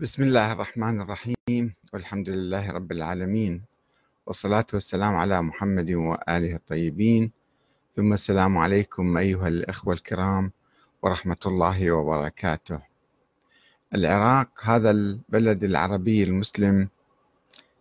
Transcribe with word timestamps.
بسم 0.00 0.22
الله 0.22 0.52
الرحمن 0.52 1.00
الرحيم 1.00 1.74
والحمد 1.92 2.28
لله 2.28 2.70
رب 2.70 2.92
العالمين 2.92 3.62
والصلاة 4.26 4.66
والسلام 4.74 5.14
على 5.16 5.42
محمد 5.42 5.90
وآله 5.90 6.54
الطيبين. 6.56 7.32
ثم 7.92 8.12
السلام 8.12 8.58
عليكم 8.58 9.16
أيها 9.16 9.48
الإخوة 9.48 9.94
الكرام 9.94 10.52
ورحمة 11.02 11.36
الله 11.46 11.92
وبركاته. 11.92 12.80
العراق 13.94 14.48
هذا 14.62 14.90
البلد 14.90 15.64
العربي 15.64 16.22
المسلم 16.22 16.88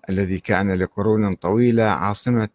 الذي 0.10 0.40
كان 0.40 0.72
لقرون 0.72 1.34
طويلة 1.34 1.84
عاصمة 1.84 2.50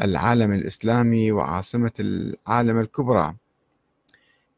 العالم 0.00 0.52
الإسلامي 0.52 1.32
وعاصمة 1.32 1.92
العالم 2.00 2.78
الكبرى. 2.78 3.34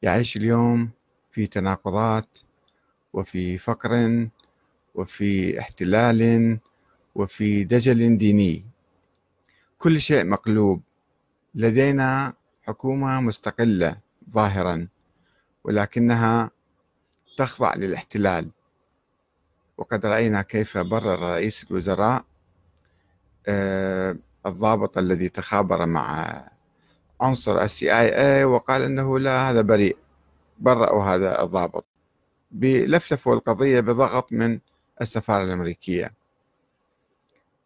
يعيش 0.02 0.37
اليوم 0.37 0.91
في 1.32 1.46
تناقضات 1.46 2.39
وفي 3.12 3.58
فقر 3.58 4.29
وفي 4.95 5.60
احتلال 5.60 6.59
وفي 7.14 7.64
دجل 7.64 8.16
ديني. 8.16 8.64
كل 9.78 10.00
شيء 10.00 10.24
مقلوب. 10.24 10.83
لدينا 11.55 12.33
حكومة 12.62 13.20
مستقلة 13.20 13.96
ظاهرا 14.34 14.88
ولكنها 15.64 16.50
تخضع 17.36 17.74
للاحتلال. 17.74 18.50
وقد 19.78 20.06
رأينا 20.06 20.42
كيف 20.42 20.78
برر 20.78 21.19
رئيس 21.19 21.66
الوزراء 21.70 22.24
آه، 23.48 24.16
الضابط 24.47 24.98
الذي 24.98 25.28
تخابر 25.28 25.86
مع 25.86 26.34
عنصر 27.20 27.62
السي 27.62 27.98
اي 27.98 28.08
اي 28.38 28.45
وقال 28.45 28.83
إنه 28.83 29.19
لا 29.19 29.50
هذا 29.50 29.61
بريء. 29.61 29.97
برأوا 30.58 31.05
هذا 31.05 31.42
الضابط. 31.42 31.89
بلفلفوا 32.50 33.34
القضية 33.34 33.80
بضغط 33.80 34.32
من 34.32 34.60
السفارة 35.00 35.45
الأمريكية. 35.45 36.14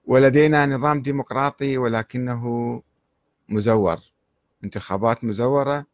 ولدينا 0.06 0.66
نظام 0.66 1.02
ديمقراطي 1.02 1.78
ولكنه 1.78 2.82
مزور 3.48 3.98
انتخابات 4.64 5.24
مزورة 5.24 5.86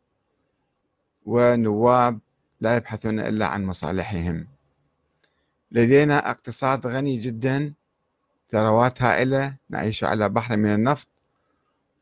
ونواب 1.27 2.19
لا 2.61 2.77
يبحثون 2.77 3.21
إلا 3.21 3.47
عن 3.47 3.65
مصالحهم. 3.65 4.47
لدينا 5.73 6.31
اقتصاد 6.31 6.87
غني 6.87 7.17
جدا 7.17 7.75
ثروات 8.51 9.03
هائلة 9.03 9.57
نعيش 9.71 10.05
على 10.05 10.29
بحر 10.29 10.57
من 10.57 10.75
النفط 10.75 11.09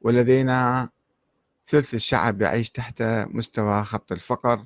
ولدينا 0.02 0.88
ثلث 1.66 1.94
الشعب 1.94 2.42
يعيش 2.42 2.70
تحت 2.70 3.02
مستوى 3.02 3.84
خط 3.84 4.12
الفقر 4.12 4.64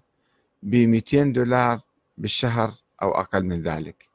ب 0.62 0.74
200 0.74 1.22
دولار 1.22 1.80
بالشهر 2.18 2.74
أو 3.02 3.10
أقل 3.10 3.44
من 3.44 3.62
ذلك. 3.62 4.08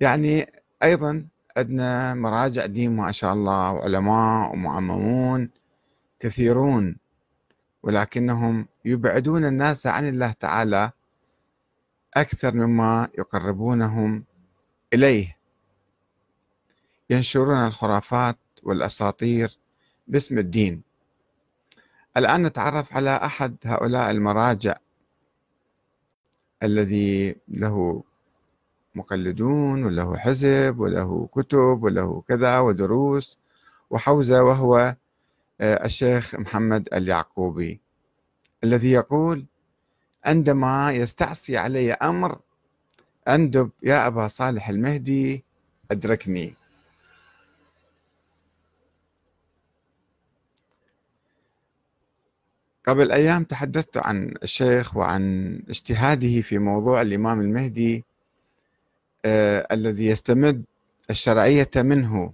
يعني 0.00 0.52
أيضا 0.82 1.26
عندنا 1.56 2.14
مراجع 2.14 2.66
دين 2.66 2.96
ما 2.96 3.12
شاء 3.12 3.32
الله 3.32 3.72
وعلماء 3.72 4.52
ومعممون 4.52 5.50
كثيرون 6.20 6.96
ولكنهم 7.82 8.66
يبعدون 8.84 9.44
الناس 9.44 9.86
عن 9.86 10.08
الله 10.08 10.32
تعالى 10.32 10.90
أكثر 12.14 12.54
مما 12.54 13.08
يقربونهم 13.18 14.24
إليه. 14.92 15.36
ينشرون 17.10 17.66
الخرافات 17.66 18.38
والأساطير 18.62 19.58
باسم 20.08 20.38
الدين. 20.38 20.82
الآن 22.16 22.42
نتعرف 22.42 22.96
على 22.96 23.16
أحد 23.16 23.56
هؤلاء 23.64 24.10
المراجع. 24.10 24.74
الذي 26.64 27.36
له 27.48 28.02
مقلدون 28.94 29.84
وله 29.84 30.16
حزب 30.16 30.78
وله 30.78 31.28
كتب 31.32 31.82
وله 31.82 32.22
كذا 32.28 32.58
ودروس 32.58 33.38
وحوزة 33.90 34.42
وهو 34.42 34.96
آه، 35.60 35.84
الشيخ 35.84 36.34
محمد 36.34 36.88
اليعقوبي 36.94 37.80
الذي 38.64 38.92
يقول 38.92 39.44
عندما 40.24 40.90
يستعصي 40.92 41.56
علي 41.56 41.92
أمر 41.92 42.38
أندب 43.28 43.70
يا 43.82 44.06
أبا 44.06 44.28
صالح 44.28 44.68
المهدي 44.68 45.44
أدركني. 45.90 46.54
قبل 52.86 53.12
أيام 53.12 53.44
تحدثت 53.44 53.96
عن 53.96 54.34
الشيخ 54.42 54.96
وعن 54.96 55.54
اجتهاده 55.68 56.40
في 56.40 56.58
موضوع 56.58 57.02
الإمام 57.02 57.40
المهدي 57.40 58.04
آه 59.24 59.66
الذي 59.72 60.06
يستمد 60.06 60.64
الشرعية 61.10 61.70
منه 61.76 62.32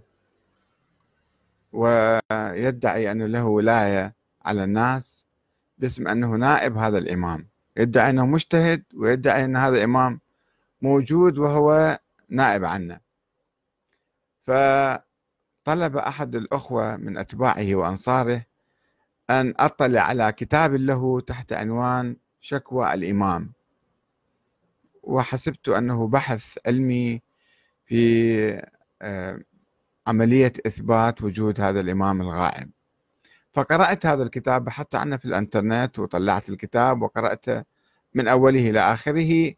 ويدعي 1.72 3.12
أنه 3.12 3.26
له 3.26 3.44
ولاية 3.44 4.14
على 4.44 4.64
الناس 4.64 5.26
باسم 5.78 6.08
أنه 6.08 6.36
نائب 6.36 6.76
هذا 6.76 6.98
الإمام. 6.98 7.46
يدعي 7.76 8.10
أنه 8.10 8.26
مجتهد 8.26 8.82
ويدعي 8.94 9.44
أن 9.44 9.56
هذا 9.56 9.76
الإمام 9.76 10.20
موجود 10.82 11.38
وهو 11.38 11.98
نائب 12.28 12.64
عنه. 12.64 13.00
فطلب 14.42 15.96
أحد 15.96 16.34
الأخوة 16.36 16.96
من 16.96 17.18
أتباعه 17.18 17.74
وأنصاره 17.74 18.42
أن 19.30 19.54
أطلع 19.56 20.00
على 20.00 20.32
كتاب 20.32 20.74
له 20.74 21.20
تحت 21.20 21.52
عنوان 21.52 22.16
شكوى 22.40 22.94
الإمام. 22.94 23.52
وحسبت 25.02 25.68
أنه 25.68 26.08
بحث 26.08 26.58
علمي 26.66 27.22
في 27.84 28.62
آه، 29.02 29.40
عملية 30.06 30.52
إثبات 30.66 31.22
وجود 31.22 31.60
هذا 31.60 31.80
الإمام 31.80 32.20
الغائب. 32.20 32.70
فقرأت 33.52 34.06
هذا 34.06 34.22
الكتاب 34.22 34.64
بحثت 34.64 34.94
عنه 34.94 35.16
في 35.16 35.24
الإنترنت 35.24 35.98
وطلعت 35.98 36.48
الكتاب 36.48 37.02
وقرأته 37.02 37.64
من 38.14 38.28
أوله 38.28 38.70
إلى 38.70 38.80
آخره 38.80 39.52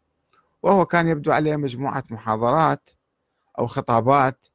وهو 0.63 0.85
كان 0.85 1.07
يبدو 1.07 1.31
عليه 1.31 1.55
مجموعة 1.55 2.03
محاضرات 2.09 2.89
أو 3.59 3.67
خطابات 3.67 4.47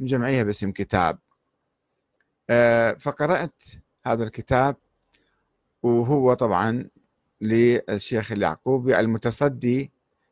جمعية 0.00 0.42
باسم 0.42 0.72
كتاب. 0.72 1.18
آه، 2.50 2.92
فقرأت 2.92 3.62
هذا 4.06 4.24
الكتاب 4.24 4.76
وهو 5.82 6.34
طبعا 6.34 6.88
للشيخ 7.40 8.32
اليعقوبي 8.32 9.00
المتصدي 9.00 9.90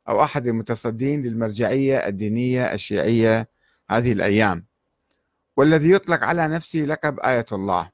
أو 0.08 0.22
أحد 0.22 0.46
المتصدين 0.46 1.22
للمرجعية 1.22 1.96
الدينية 2.08 2.72
الشيعية 2.74 3.48
هذه 3.90 4.12
الأيام. 4.12 4.64
والذي 5.56 5.90
يطلق 5.90 6.24
على 6.24 6.48
نفسه 6.48 6.78
لقب 6.78 7.20
آية 7.20 7.46
الله. 7.52 7.90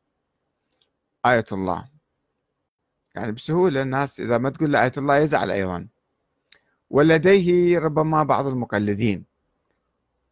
آية 1.27 1.45
الله. 1.53 1.89
يعني 3.15 3.33
بسهولة 3.33 3.83
الناس 3.83 4.21
إذا 4.21 4.39
ما 4.39 4.51
تقول 4.51 4.77
آية 4.77 4.93
الله 4.99 5.17
يزعل 5.17 5.51
أيضا. 5.51 5.89
ولديه 6.91 7.79
ربما 7.79 8.23
بعض 8.23 8.47
المقلدين. 8.47 9.25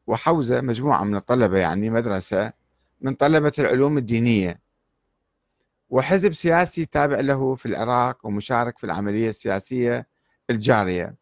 وحوزة 0.07 0.61
مجموعة 0.61 1.05
من 1.05 1.17
الطلبة 1.17 1.59
يعني 1.59 1.91
مدرسة 1.91 2.53
من 3.01 3.15
طلبة 3.15 3.53
العلوم 3.59 3.99
الدينية. 3.99 4.68
وحزب 5.91 6.33
سياسي 6.33 6.87
تابع 6.87 7.21
له 7.21 7.55
في 7.57 7.67
العراق 7.67 8.27
ومشارك 8.27 8.79
في 8.79 8.85
العملية 8.85 9.29
السياسية 9.29 10.07
الجارية. 10.51 11.17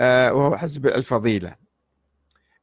آه، 0.00 0.32
وهو 0.32 0.56
حزب 0.56 0.86
الفضيلة. 0.86 1.56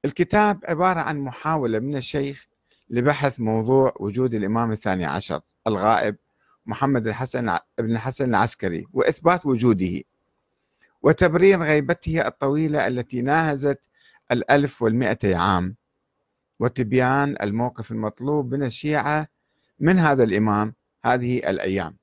الكتاب 0.06 0.60
عبارة 0.68 1.00
عن 1.00 1.20
محاولة 1.20 1.80
من 1.80 1.96
الشيخ 1.96 2.48
لبحث 2.90 3.40
موضوع 3.40 3.94
وجود 4.00 4.34
الإمام 4.36 4.72
الثاني 4.72 5.06
عشر 5.06 5.42
الغائب 5.68 6.16
محمد 6.66 7.08
الحسن 7.08 7.58
بن 7.78 7.92
الحسن 7.92 8.30
العسكري 8.30 8.88
وإثبات 8.94 9.46
وجوده 9.46 10.02
وتبرير 11.02 11.64
غيبته 11.64 12.28
الطويلة 12.28 12.88
التي 12.88 13.22
ناهزت 13.22 13.80
الألف 14.32 14.82
والمئتي 14.82 15.36
عام 15.36 15.76
وتبيان 16.60 17.36
الموقف 17.42 17.92
المطلوب 17.92 18.54
من 18.54 18.64
الشيعة 18.64 19.28
من 19.80 20.00
هذا 20.00 20.24
الإمام 20.24 20.74
هذه 21.06 21.38
الأيام. 21.38 21.98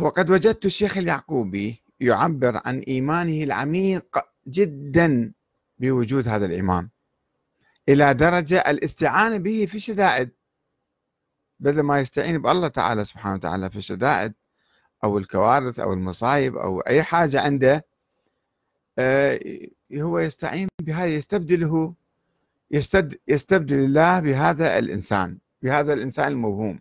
وقد 0.00 0.30
وجدت 0.30 0.66
الشيخ 0.66 0.96
اليعقوبي 0.96 1.82
يعبر 2.00 2.60
عن 2.64 2.78
إيمانه 2.78 3.44
العميق 3.44 4.18
جدا 4.46 5.32
بوجود 5.78 6.28
هذا 6.28 6.46
الإمام 6.46 6.90
إلى 7.88 8.14
درجة 8.14 8.58
الاستعانة 8.58 9.36
به 9.36 9.66
في 9.66 9.74
الشدائد. 9.74 10.30
بدل 11.60 11.80
ما 11.80 12.00
يستعين 12.00 12.42
بالله 12.42 12.68
تعالى 12.68 13.04
سبحانه 13.04 13.34
وتعالى 13.34 13.70
في 13.70 13.76
الشدائد 13.76 14.34
أو 15.04 15.18
الكوارث 15.18 15.78
أو 15.78 15.92
المصايب 15.92 16.56
أو 16.56 16.80
أي 16.80 17.02
حاجة 17.02 17.40
عنده 17.40 17.86
آه، 18.98 19.40
هو 19.94 20.18
يستعين 20.18 20.68
بهذا 20.82 21.06
يستبدله 21.06 21.94
يستبدل 23.28 23.78
الله 23.78 24.20
بهذا 24.20 24.78
الإنسان 24.78 25.38
بهذا 25.62 25.92
الإنسان 25.92 26.28
الموهوم. 26.28 26.80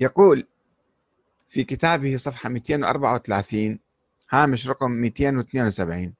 يقول 0.00 0.46
في 1.48 1.64
كتابه 1.64 2.16
صفحة 2.16 2.48
234 2.48 3.78
هامش 4.30 4.68
رقم 4.68 4.90
272 4.90 6.14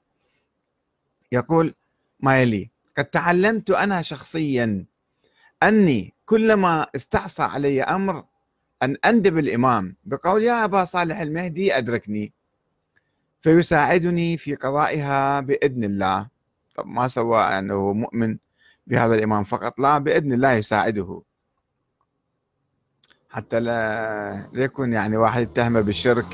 يقول 1.32 1.74
ما 2.20 2.42
يلي 2.42 2.70
قد 2.96 3.04
تعلمت 3.04 3.70
أنا 3.70 4.02
شخصيا 4.02 4.84
أني 5.62 6.14
كلما 6.26 6.86
استعصى 6.96 7.42
علي 7.42 7.82
أمر 7.82 8.24
أن 8.82 8.96
أندب 9.04 9.38
الإمام 9.38 9.96
بقول 10.04 10.42
يا 10.42 10.64
أبا 10.64 10.84
صالح 10.84 11.20
المهدي 11.20 11.78
أدركني. 11.78 12.32
فيساعدني 13.40 14.36
في 14.36 14.54
قضائها 14.54 15.40
بإذن 15.40 15.84
الله. 15.84 16.28
طب 16.74 16.86
ما 16.86 17.08
سوى 17.08 17.40
أنه 17.40 17.92
مؤمن 17.92 18.38
بهذا 18.86 19.14
الإمام 19.14 19.44
فقط؟ 19.44 19.80
لا 19.80 19.98
بإذن 19.98 20.32
الله 20.32 20.52
يساعده. 20.52 21.22
حتى 23.30 23.60
لا 23.60 24.50
يكون 24.54 24.92
يعني 24.92 25.16
واحد 25.16 25.42
يتهمه 25.42 25.80
بالشرك 25.80 26.26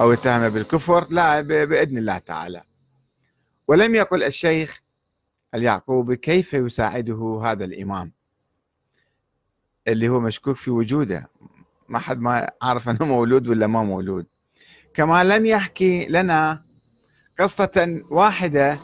أو 0.00 0.12
يتهمه 0.12 0.48
بالكفر 0.48 1.06
لا 1.10 1.40
بإذن 1.40 1.98
الله 1.98 2.18
تعالى. 2.18 2.62
ولم 3.68 3.94
يقل 3.94 4.22
الشيخ 4.22 4.80
اليعقوبي 5.54 6.16
كيف 6.16 6.54
يساعده 6.54 7.40
هذا 7.44 7.64
الإمام؟ 7.64 8.12
اللي 9.88 10.08
هو 10.08 10.20
مشكوك 10.20 10.56
في 10.56 10.70
وجوده. 10.70 11.28
ما 11.88 11.98
حد 11.98 12.20
ما 12.20 12.50
عارف 12.62 12.88
أنه 12.88 13.04
مولود 13.06 13.48
ولا 13.48 13.66
ما 13.66 13.84
مولود. 13.84 14.26
كما 14.98 15.24
لم 15.24 15.46
يحكي 15.46 16.06
لنا 16.06 16.64
قصة 17.38 18.02
واحدة 18.10 18.78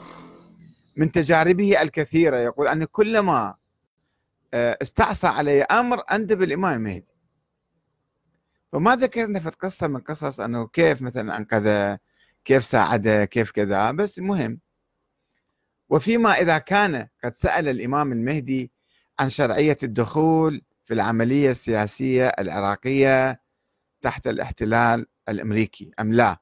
من 0.97 1.13
تجاربه 1.13 1.83
الكثيرة. 1.83 2.37
يقول 2.37 2.69
أن 2.69 2.85
كلما 2.85 3.55
آه، 4.55 4.79
استعصى 4.83 5.27
علي 5.27 5.63
أمر 5.63 6.03
أندب 6.13 6.43
الإمام 6.43 6.73
المهدي 6.75 7.13
فما 8.73 8.97
ذكرنا 8.97 9.41
في 9.41 9.51
قصة 9.51 9.87
من 9.87 10.01
قصص 10.01 10.41
أنه 10.41 10.67
كيف 10.67 11.03
مثلا 11.03 11.37
أنقذه 11.37 11.99
كيف 12.45 12.65
ساعده 12.65 13.25
كيف 13.25 13.51
كذا 13.51 13.91
بس 13.91 14.19
المهم 14.19 14.61
وفيما 15.89 16.33
إذا 16.33 16.59
كان 16.59 17.09
قد 17.25 17.35
سأل 17.35 17.69
الإمام 17.69 18.13
المهدي 18.13 18.73
عن 19.19 19.29
شرعية 19.29 19.79
الدخول 19.83 20.63
في 20.85 20.95
العملية 20.95 21.51
السياسية 21.51 22.29
العراقية 22.29 23.41
تحت 24.03 24.27
الاحتلال 24.27 25.07
الأمريكي 25.29 25.91
أم 26.01 26.13
لا؟ 26.13 26.37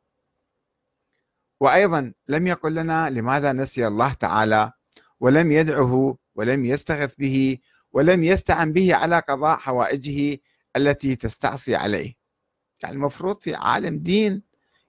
وأيضا 1.60 2.12
لم 2.28 2.46
يقل 2.46 2.74
لنا 2.74 3.10
لماذا 3.10 3.52
نسي 3.52 3.86
الله 3.86 4.12
تعالى 4.12 4.72
ولم 5.20 5.52
يدعه 5.52 6.16
ولم 6.34 6.64
يستغث 6.64 7.14
به 7.18 7.58
ولم 7.92 8.24
يستعن 8.24 8.72
به 8.72 8.94
على 8.94 9.18
قضاء 9.18 9.56
حوائجه 9.56 10.38
التي 10.76 11.16
تستعصي 11.16 11.76
عليه. 11.76 12.14
يعني 12.82 12.94
المفروض 12.94 13.40
في 13.40 13.54
عالم 13.54 13.98
دين 13.98 14.42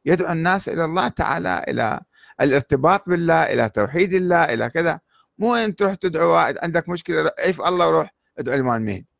يدعو 0.05 0.31
الناس 0.31 0.69
إلى 0.69 0.85
الله 0.85 1.07
تعالى 1.07 1.65
إلى 1.67 2.01
الارتباط 2.41 3.09
بالله 3.09 3.43
إلى 3.43 3.69
توحيد 3.69 4.13
الله 4.13 4.53
إلى 4.53 4.69
كذا. 4.69 4.99
مو 5.37 5.55
أن 5.55 5.75
تروح 5.75 5.93
تدعو 5.93 6.35
عندك 6.35 6.89
مشكلة 6.89 7.31
عيف 7.39 7.61
الله 7.61 7.87
وروح 7.87 8.13
ادعو 8.39 8.55
الإمام 8.55 8.81
المهدي. 8.81 9.12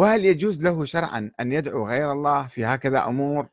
وهل 0.00 0.24
يجوز 0.24 0.62
له 0.62 0.84
شرعا 0.84 1.30
أن 1.40 1.52
يدعو 1.52 1.88
غير 1.88 2.12
الله 2.12 2.46
في 2.46 2.64
هكذا 2.64 3.06
أمور؟ 3.06 3.48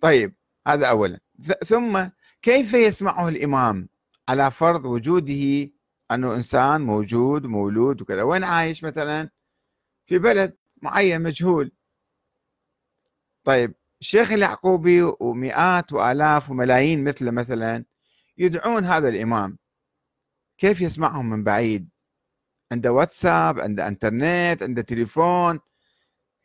طيب 0.00 0.34
هذا 0.66 0.86
أولا. 0.86 1.20
ثم 1.64 2.08
كيف 2.42 2.74
يسمعه 2.74 3.28
الإمام 3.28 3.88
على 4.28 4.50
فرض 4.50 4.84
وجوده 4.84 5.70
أنه 6.10 6.34
إنسان 6.34 6.80
موجود 6.80 7.46
مولود 7.46 8.02
وكذا؟ 8.02 8.22
وين 8.22 8.44
عايش 8.44 8.84
مثلا؟ 8.84 9.30
في 10.06 10.18
بلد 10.18 10.56
معين 10.82 11.22
مجهول. 11.22 11.72
طيب 13.44 13.74
الشيخ 14.00 14.32
اليعقوبي 14.32 15.02
ومئات 15.02 15.92
وآلاف 15.92 16.50
وملايين 16.50 17.04
مثله 17.04 17.30
مثلا 17.30 17.84
يدعون 18.38 18.84
هذا 18.84 19.08
الإمام. 19.08 19.58
كيف 20.58 20.80
يسمعهم 20.80 21.30
من 21.30 21.44
بعيد؟ 21.44 21.88
عنده 22.72 22.92
واتساب 22.92 23.60
عنده 23.60 23.88
انترنت 23.88 24.62
عنده 24.62 24.82
تليفون 24.82 25.60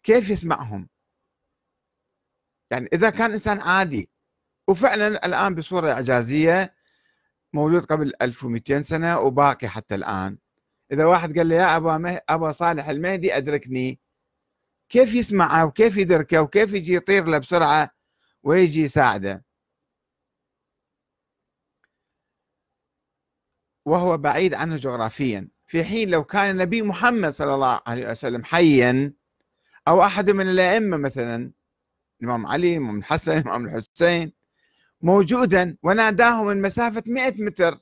كيف 0.04 0.30
يسمعهم؟ 0.30 0.90
يعني 2.72 2.90
إذا 2.94 3.10
كان 3.10 3.32
إنسان 3.32 3.60
عادي. 3.62 4.10
وفعلا 4.68 5.08
الآن 5.08 5.56
بصورة 5.56 5.92
إعجازية 5.92 6.76
مولود 7.54 7.86
قبل 7.86 8.14
1200 8.22 8.82
سنة 8.82 9.20
وباقي 9.20 9.68
حتى 9.68 9.96
الآن. 9.96 10.38
إذا 10.92 11.06
واحد 11.06 11.38
قال 11.38 11.48
لي 11.48 11.56
يا 11.56 11.78
أبا, 11.78 11.98
مه... 11.98 12.22
أبا 12.30 12.52
صالح 12.52 12.90
المهدي 12.90 13.38
أدركني. 13.38 14.00
كيف 14.90 15.16
يسمعه؟ 15.16 15.66
وكيف 15.66 15.98
يدركه؟ 15.98 16.42
وكيف 16.42 16.74
يجي 16.74 16.94
يطير 16.94 17.26
له 17.26 17.38
بسرعة 17.38 17.90
ويجي 18.44 18.82
يساعده؟ 18.82 19.46
وهو 23.86 24.18
بعيد 24.18 24.54
عنه 24.54 24.78
جغرافيا. 24.78 25.55
في 25.68 25.84
حين 25.84 26.10
لو 26.10 26.24
كان 26.24 26.50
النبي 26.52 26.82
محمد 26.82 27.30
صلى 27.34 27.54
الله 27.54 27.82
عليه 27.88 28.12
وسلم 28.12 28.44
حيا 28.44 29.14
أو 29.88 30.04
أحد 30.04 30.30
من 30.30 30.48
الأئمة 30.48 30.98
مثلا 30.98 31.52
الإمام 32.22 32.46
علي 32.46 32.72
الإمام 32.78 32.98
الحسن 33.00 33.38
الإمام 33.38 33.66
الحسين 33.66 34.34
موجودا 35.02 35.78
وناداه 35.84 36.44
من 36.44 36.62
مسافة 36.62 37.04
100 37.08 37.34
متر 37.42 37.80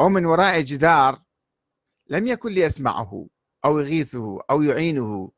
أو 0.00 0.08
من 0.08 0.24
وراء 0.24 0.60
جدار 0.60 1.22
لم 2.10 2.26
يكن 2.26 2.52
ليسمعه 2.52 3.26
أو 3.64 3.78
يغيثه 3.78 4.38
أو 4.50 4.62
يعينه. 4.62 5.30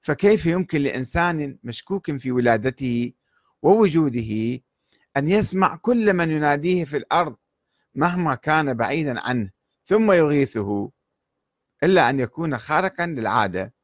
فكيف 0.00 0.46
يمكن 0.46 0.80
لإنسان 0.80 1.58
مشكوك 1.62 2.16
في 2.16 2.32
ولادته 2.32 3.12
ووجوده 3.62 4.60
أن 5.16 5.28
يسمع 5.28 5.76
كل 5.76 6.12
من 6.14 6.30
يناديه 6.30 6.84
في 6.84 6.96
الأرض 6.96 7.36
مهما 7.94 8.34
كان 8.34 8.74
بعيدا 8.74 9.20
عنه؟ 9.20 9.50
ثم 9.84 10.12
يغيثه 10.12 10.90
إلا 11.82 12.10
أن 12.10 12.20
يكون 12.20 12.58
خارقا 12.58 13.06
للعادة. 13.06 13.74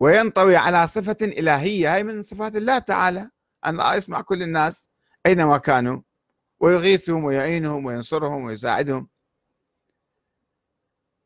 وينطوي 0.00 0.56
على 0.56 0.86
صفة 0.86 1.16
إلهية 1.22 1.94
هي 1.96 2.02
من 2.02 2.22
صفات 2.22 2.56
الله 2.56 2.78
تعالى 2.78 3.30
أن 3.66 3.80
يسمع 3.96 4.20
كل 4.20 4.42
الناس 4.42 4.90
أينما 5.26 5.58
كانوا 5.58 6.02
ويغيثهم 6.60 7.24
ويعينهم 7.24 7.86
وينصرهم 7.86 8.44
ويساعدهم. 8.44 9.08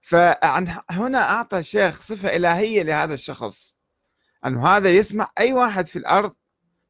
فهنا 0.00 1.18
أعطى 1.30 1.58
الشيخ 1.58 2.02
صفة 2.02 2.36
إلهية 2.36 2.82
لهذا 2.82 3.14
الشخص 3.14 3.76
أنه 4.46 4.66
هذا 4.66 4.90
يسمع 4.90 5.30
أي 5.40 5.52
واحد 5.52 5.86
في 5.86 5.98
الأرض 5.98 6.34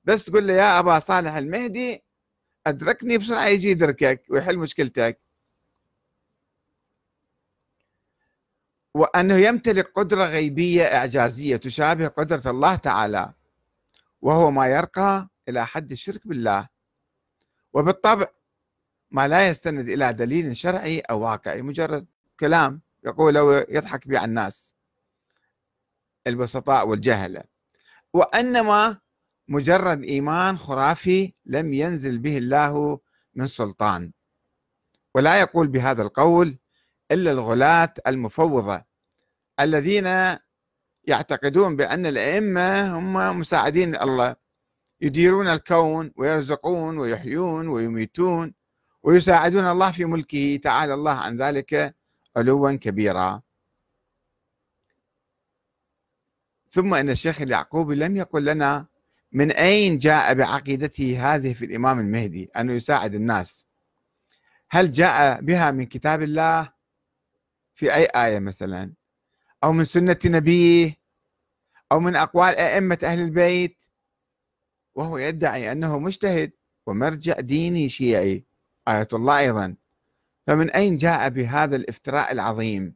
بس 0.05 0.25
تقول 0.25 0.47
له 0.47 0.55
يا 0.55 0.79
أبا 0.79 0.99
صالح 0.99 1.35
المهدي 1.35 2.05
أدركني 2.67 3.19
بسرعة 3.19 3.47
يجي 3.47 3.71
يدركك 3.71 4.25
ويحل 4.31 4.59
مشكلتك. 4.59 5.21
وأنه 8.95 9.37
يمتلك 9.37 9.93
قدرة 9.95 10.25
غيبية 10.25 10.85
إعجازية 10.85 11.57
تشابه 11.57 12.09
قدرة 12.09 12.51
الله 12.51 12.77
تعالى 12.77 13.33
وهو 14.23 14.51
ما 14.51 14.67
يرقى 14.67 15.29
إلى 15.49 15.67
حد 15.67 15.93
الشرك 15.93 16.27
بالله. 16.27 16.69
وبالطبع 17.73 18.27
ما 19.11 19.29
لا 19.29 19.49
يستند 19.49 19.89
إلى 19.89 20.13
دليل 20.13 20.57
شرعي 20.57 21.01
أو 21.01 21.21
واقعي 21.21 21.63
مجرد 21.63 22.07
كلام 22.41 22.81
يقول 23.05 23.37
أو 23.37 23.53
يضحك 23.53 24.09
به 24.09 24.25
الناس. 24.25 24.77
البسطاء 26.27 26.89
والجهلة 26.89 27.45
وأنما 28.13 29.01
مجرد 29.49 30.05
إيمان 30.05 30.59
خرافي 30.59 31.35
لم 31.47 31.73
ينزل 31.73 32.19
به 32.19 32.39
الله 32.39 33.01
من 33.35 33.47
سلطان. 33.47 34.13
ولا 35.15 35.41
يقول 35.41 35.67
بهذا 35.69 36.03
القول 36.03 36.59
إلا 37.13 37.31
الغلاة 37.31 37.95
المفوضة 38.07 38.85
الذين 39.61 40.39
يعتقدون 41.05 41.77
بأن 41.77 42.07
الأئمة 42.07 42.99
هم 42.99 43.39
مساعدين 43.39 43.97
الله 43.97 44.37
يديرون 45.01 45.49
الكون 45.49 46.13
ويرزقون 46.17 46.99
ويحيون 46.99 47.69
ويميتون 47.69 48.55
ويساعدون 49.03 49.65
الله 49.65 49.93
في 49.93 50.05
ملكه 50.05 50.61
تعالى 50.63 50.95
الله 50.95 51.13
عن 51.13 51.37
ذلك 51.37 51.97
علوا 52.37 52.73
كبيرا. 52.73 53.43
ثم 56.71 56.95
إن 56.95 57.11
الشيخ 57.11 57.41
اليعقوبي 57.41 57.95
لم 57.95 58.17
يقل 58.17 58.45
لنا 58.45 58.87
من 59.33 59.51
أين 59.51 59.99
جاء 59.99 60.35
بعقيدته 60.35 61.35
هذه 61.35 61.53
في 61.53 61.65
الإمام 61.65 61.99
المهدي 61.99 62.51
أنه 62.57 62.73
يساعد 62.73 63.15
الناس. 63.15 63.67
هل 64.71 64.93
جاء 64.93 65.41
بها 65.41 65.71
من 65.71 65.87
كتاب 65.87 66.23
الله؟ 66.23 66.73
في 67.83 67.95
أي 67.95 68.05
آية 68.05 68.39
مثلا؟ 68.39 68.93
أو 69.65 69.73
من 69.73 69.85
سنة 69.85 70.19
نبيه؟ 70.25 70.97
أو 71.93 72.01
من 72.01 72.17
أقوال 72.17 72.55
أئمة 72.55 72.99
أهل 73.05 73.21
البيت؟ 73.21 73.85
وهو 74.95 75.19
يدعي 75.19 75.73
أنه 75.73 75.99
مجتهد 75.99 76.53
ومرجع 76.87 77.41
ديني 77.41 77.89
شيعي 77.89 78.45
آية 78.89 79.09
الله 79.13 79.39
أيضا. 79.39 79.77
فمن 80.47 80.71
أين 80.71 80.97
جاء 80.97 81.29
بهذا 81.29 81.77
الافتراء 81.77 82.33
العظيم؟ 82.33 82.95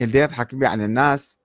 اللي 0.00 0.18
يضحك 0.18 0.54
به 0.54 0.68
عن 0.68 0.80
الناس 0.80 1.38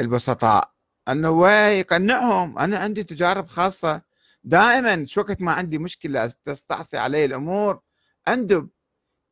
البسطاء. 0.00 0.72
أنه 1.08 1.50
يقنعهم 1.50 2.58
أنا 2.58 2.78
عندي 2.78 3.04
تجارب 3.04 3.46
خاصة. 3.46 4.02
دائما 4.44 5.04
شو 5.04 5.20
وقت 5.20 5.40
ما 5.40 5.52
عندي 5.52 5.78
مشكلة 5.78 6.26
تستعصي 6.26 6.96
علي 6.98 7.24
الأمور 7.24 7.80
اندب 8.28 8.68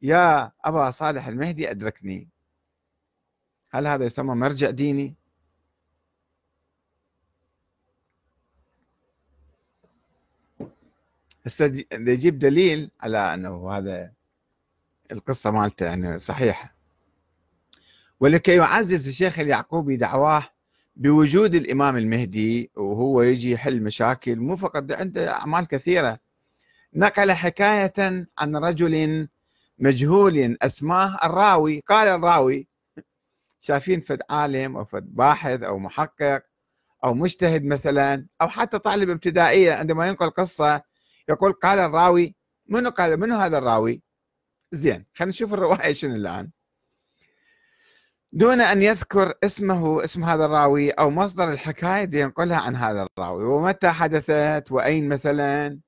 يا 0.02 0.52
أبا 0.64 0.90
صالح 0.90 1.26
المهدي 1.26 1.70
أدركني 1.70 2.28
هل 3.70 3.86
هذا 3.86 4.04
يسمى 4.04 4.34
مرجع 4.34 4.70
ديني؟ 4.70 5.14
هسه 11.46 11.84
يجيب 11.92 12.38
دليل 12.38 12.90
على 13.00 13.34
أنه 13.34 13.70
هذا 13.72 14.12
القصة 15.12 15.50
مالته 15.50 15.86
يعني 15.86 16.18
صحيحة 16.18 16.74
ولكي 18.20 18.56
يعزز 18.56 19.08
الشيخ 19.08 19.38
اليعقوبي 19.38 19.96
دعواه 19.96 20.44
بوجود 20.96 21.54
الإمام 21.54 21.96
المهدي 21.96 22.70
وهو 22.76 23.22
يجي 23.22 23.50
يحل 23.50 23.82
مشاكل 23.82 24.36
مو 24.36 24.56
فقط 24.56 24.92
عنده 24.92 25.32
أعمال 25.32 25.66
كثيرة 25.66 26.18
نقل 26.94 27.32
حكاية 27.32 28.28
عن 28.38 28.56
رجل 28.56 29.28
مجهول 29.80 30.56
أسماه 30.62 31.18
الراوي. 31.24 31.82
قال 31.88 32.08
الراوي 32.08 32.68
شايفين 33.60 34.00
فد 34.00 34.22
عالم 34.30 34.76
أو 34.76 34.84
فد 34.84 35.14
باحث 35.14 35.62
أو 35.62 35.78
محقق 35.78 36.42
أو 37.04 37.14
مجتهد 37.14 37.64
مثلا 37.64 38.26
أو 38.42 38.48
حتى 38.48 38.78
طالب 38.78 39.10
ابتدائيه 39.10 39.72
عندما 39.72 40.08
ينقل 40.08 40.30
قصة 40.30 40.82
يقول 41.28 41.52
قال 41.52 41.78
الراوي 41.78 42.34
منو 42.66 42.90
قال 42.90 43.20
منو 43.20 43.36
هذا 43.36 43.58
الراوي؟ 43.58 44.02
زين 44.72 45.06
خلينا 45.14 45.30
نشوف 45.30 45.54
الرواية 45.54 45.92
شنو 45.92 46.14
الآن. 46.14 46.50
دون 48.32 48.60
أن 48.60 48.82
يذكر 48.82 49.34
اسمه 49.44 50.04
اسم 50.04 50.24
هذا 50.24 50.44
الراوي 50.44 50.90
أو 50.90 51.10
مصدر 51.10 51.52
الحكاية 51.52 52.04
اللي 52.04 52.20
ينقلها 52.20 52.56
عن 52.56 52.76
هذا 52.76 53.02
الراوي 53.02 53.44
ومتى 53.44 53.90
حدثت 53.90 54.64
وأين 54.70 55.08
مثلا 55.08 55.80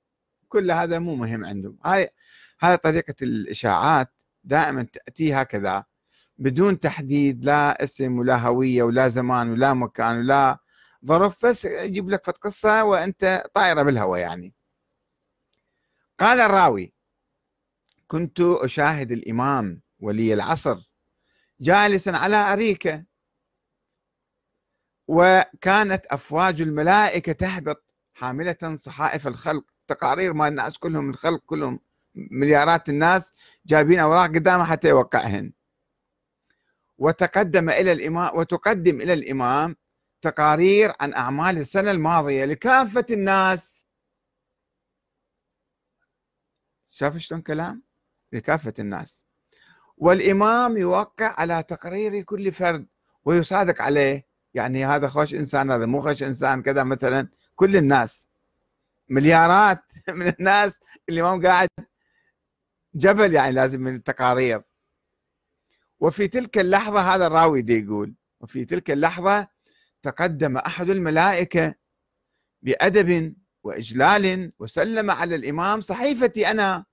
كل 0.48 0.70
هذا 0.70 0.98
مو 0.98 1.14
مهم 1.14 1.44
عندهم. 1.44 1.78
هاي 1.84 2.10
هاي 2.62 2.76
طريقة 2.76 3.14
الإشاعات 3.22 4.22
دائما 4.44 4.82
تأتي 4.82 5.34
هكذا 5.34 5.84
بدون 6.38 6.80
تحديد 6.80 7.44
لا 7.44 7.84
اسم 7.84 8.18
ولا 8.18 8.36
هوية 8.36 8.82
ولا 8.82 9.08
زمان 9.08 9.50
ولا 9.50 9.74
مكان 9.74 10.18
ولا 10.18 10.58
ظرف 11.06 11.46
بس 11.46 11.64
يجيب 11.64 12.10
لك 12.10 12.24
فت 12.24 12.38
قصة 12.38 12.84
وأنت 12.84 13.44
طايره 13.54 13.82
بالهواء 13.82 14.20
يعني. 14.20 14.54
قال 16.20 16.40
الراوي 16.40 16.94
كنت 18.06 18.40
أشاهد 18.40 19.12
الإمام 19.12 19.82
ولي 20.00 20.34
العصر 20.34 20.90
جالسا 21.60 22.10
على 22.10 22.36
أريكة 22.36 23.04
وكانت 25.08 26.06
أفواج 26.06 26.60
الملائكة 26.60 27.32
تهبط 27.32 27.94
حاملة 28.14 28.76
صحائف 28.76 29.26
الخلق 29.26 29.64
تقارير 29.86 30.32
ما 30.32 30.48
الناس 30.48 30.78
كلهم 30.78 31.10
الخلق 31.10 31.42
كلهم 31.46 31.80
مليارات 32.14 32.88
الناس 32.88 33.32
جايبين 33.66 33.98
أوراق 33.98 34.28
قدامه 34.28 34.64
حتى 34.64 34.88
يوقعهن. 34.88 35.52
وتقدم 36.98 37.70
إلى 37.70 37.92
الإمام 37.92 38.36
وتقدم 38.38 39.00
إلى 39.00 39.12
الإمام 39.12 39.76
تقارير 40.22 40.92
عن 41.00 41.14
أعمال 41.14 41.58
السنة 41.58 41.90
الماضية 41.90 42.44
لكافة 42.44 43.06
الناس. 43.10 43.86
شاف 46.88 47.16
شلون 47.16 47.40
كلام؟ 47.42 47.82
لكافة 48.32 48.74
الناس. 48.78 49.26
والإمام 49.96 50.76
يوقع 50.76 51.34
على 51.38 51.62
تقرير 51.62 52.22
كل 52.22 52.52
فرد 52.52 52.86
ويصادق 53.24 53.82
عليه. 53.82 54.26
يعني 54.54 54.84
هذا 54.84 55.08
خوش 55.08 55.34
إنسان 55.34 55.70
هذا 55.70 55.86
مو 55.86 56.00
خوش 56.00 56.22
إنسان 56.22 56.62
كذا 56.62 56.84
مثلا. 56.84 57.28
كل 57.56 57.76
الناس 57.76 58.28
مليارات 59.08 59.84
من 60.18 60.28
الناس 60.28 60.80
الإمام 61.08 61.46
قاعد 61.46 61.68
جبل 62.94 63.34
يعني 63.34 63.52
لازم 63.52 63.80
من 63.80 63.94
التقارير. 63.94 64.62
وفي 66.00 66.28
تلك 66.28 66.58
اللحظة 66.58 67.00
هذا 67.14 67.26
الراوي 67.26 67.62
دي 67.62 67.84
يقول 67.84 68.14
وفي 68.40 68.64
تلك 68.64 68.90
اللحظة 68.90 69.48
تقدم 70.02 70.56
أحد 70.56 70.90
الملائكة 70.90 71.74
بأدب 72.62 73.36
وإجلال 73.62 74.52
وسلم 74.58 75.10
على 75.10 75.34
الإمام 75.34 75.80
صحيفتي 75.80 76.50
أنا 76.50 76.84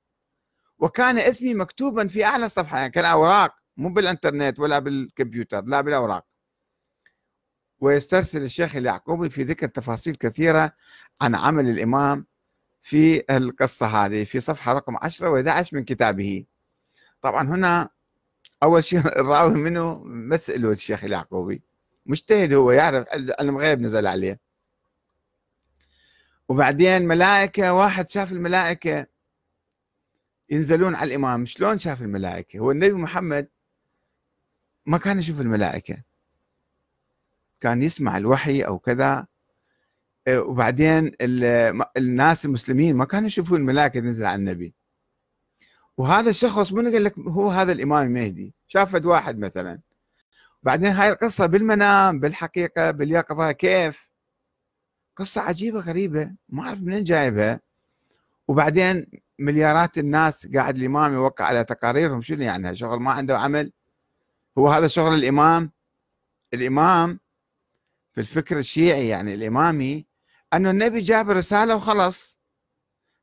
وكان 0.80 1.18
اسمي 1.18 1.54
مكتوبا 1.54 2.08
في 2.08 2.26
أعلى 2.26 2.46
الصفحة 2.46 2.78
يعني 2.78 2.92
كان 2.92 3.06
أوراق 3.06 3.56
مو 3.78 3.94
بالإنترنت 3.94 4.60
ولا 4.60 4.80
بالكمبيوتر 4.80 5.62
لا 5.66 5.82
بالأوراق. 5.82 6.26
ويسترسل 7.80 8.44
الشيخ 8.44 8.76
اليعقوبي 8.76 9.30
في 9.30 9.44
ذكر 9.44 9.68
تفاصيل 9.68 10.16
كثيرة 10.16 10.74
عن 11.22 11.36
عمل 11.36 11.70
الإمام 11.70 12.26
في 12.82 13.24
القصة 13.38 13.86
هذه 13.88 14.24
في 14.24 14.40
صفحة 14.40 14.74
رقم 14.74 14.98
10 15.02 15.44
و11 15.64 15.74
من 15.74 15.84
كتابه. 15.84 16.46
طبعا 17.22 17.48
هنا 17.48 17.90
أول 18.64 18.84
شيء 18.84 19.00
الراوي 19.20 19.54
منه 19.54 20.04
مسألة 20.04 20.72
الشيخ 20.72 21.04
اليعقوبي. 21.04 21.62
مجتهد 22.06 22.54
هو 22.54 22.72
يعرف 22.72 23.06
علم 23.40 23.58
غيب 23.58 23.82
نزل 23.82 24.08
عليه. 24.08 24.40
وبعدين 26.50 27.08
ملائكة 27.08 27.74
واحد 27.74 28.10
شاف 28.10 28.32
الملائكة 28.32 29.06
ينزلون 30.50 30.96
على 30.96 31.08
الإمام. 31.08 31.46
شلون 31.46 31.78
شاف 31.78 32.02
الملائكة؟ 32.02 32.60
هو 32.60 32.72
النبي 32.72 32.94
محمد 32.94 33.48
ما 34.86 34.98
كان 34.98 35.20
يشوف 35.20 35.42
الملائكة. 35.42 36.04
كان 37.60 37.84
يسمع 37.84 38.18
الوحي 38.18 38.62
أو 38.62 38.80
كذا. 38.80 39.28
وبعدين 40.38 41.12
الناس 41.98 42.46
المسلمين 42.46 42.96
ما 42.96 43.06
كانوا 43.06 43.28
يشوفون 43.28 43.60
الملائكة 43.60 44.00
تنزل 44.00 44.26
على 44.26 44.36
النبي. 44.36 44.74
وهذا 45.98 46.30
الشخص 46.30 46.74
من 46.74 46.92
قال 46.92 47.04
لك 47.04 47.20
هو 47.20 47.50
هذا 47.50 47.72
الإمام 47.72 48.08
المهدي 48.08 48.54
شافت 48.68 49.06
واحد 49.06 49.40
مثلا. 49.40 49.80
بعدين 50.64 50.92
هاي 50.92 51.10
القصة 51.10 51.46
بالمنام 51.46 52.20
بالحقيقة 52.20 52.92
باليقظة 52.92 53.52
كيف؟ 53.52 54.10
قصة 55.16 55.42
عجيبة 55.42 55.80
غريبة 55.80 56.32
ما 56.50 56.64
أعرف 56.64 56.82
منين 56.82 57.04
جايبها. 57.04 57.60
وبعدين 58.48 59.08
مليارات 59.40 59.98
الناس 59.98 60.48
قاعد 60.48 60.78
الإمام 60.78 61.14
يوقع 61.14 61.46
على 61.46 61.64
تقاريرهم 61.64 62.22
شنو 62.22 62.44
يعني؟ 62.44 62.76
شغل 62.76 63.00
ما 63.00 63.12
عنده 63.12 63.40
عمل؟ 63.40 63.72
هو 64.58 64.68
هذا 64.68 64.88
شغل 64.88 65.14
الإمام؟ 65.14 65.72
الإمام 66.54 67.20
في 68.14 68.22
الفكر 68.22 68.58
الشيعي 68.58 69.08
يعني 69.08 69.34
الإمامي 69.34 70.09
أنه 70.54 70.72
النبي 70.72 71.00
جاب 71.00 71.30
رسالة 71.30 71.76
وخلص 71.76 72.40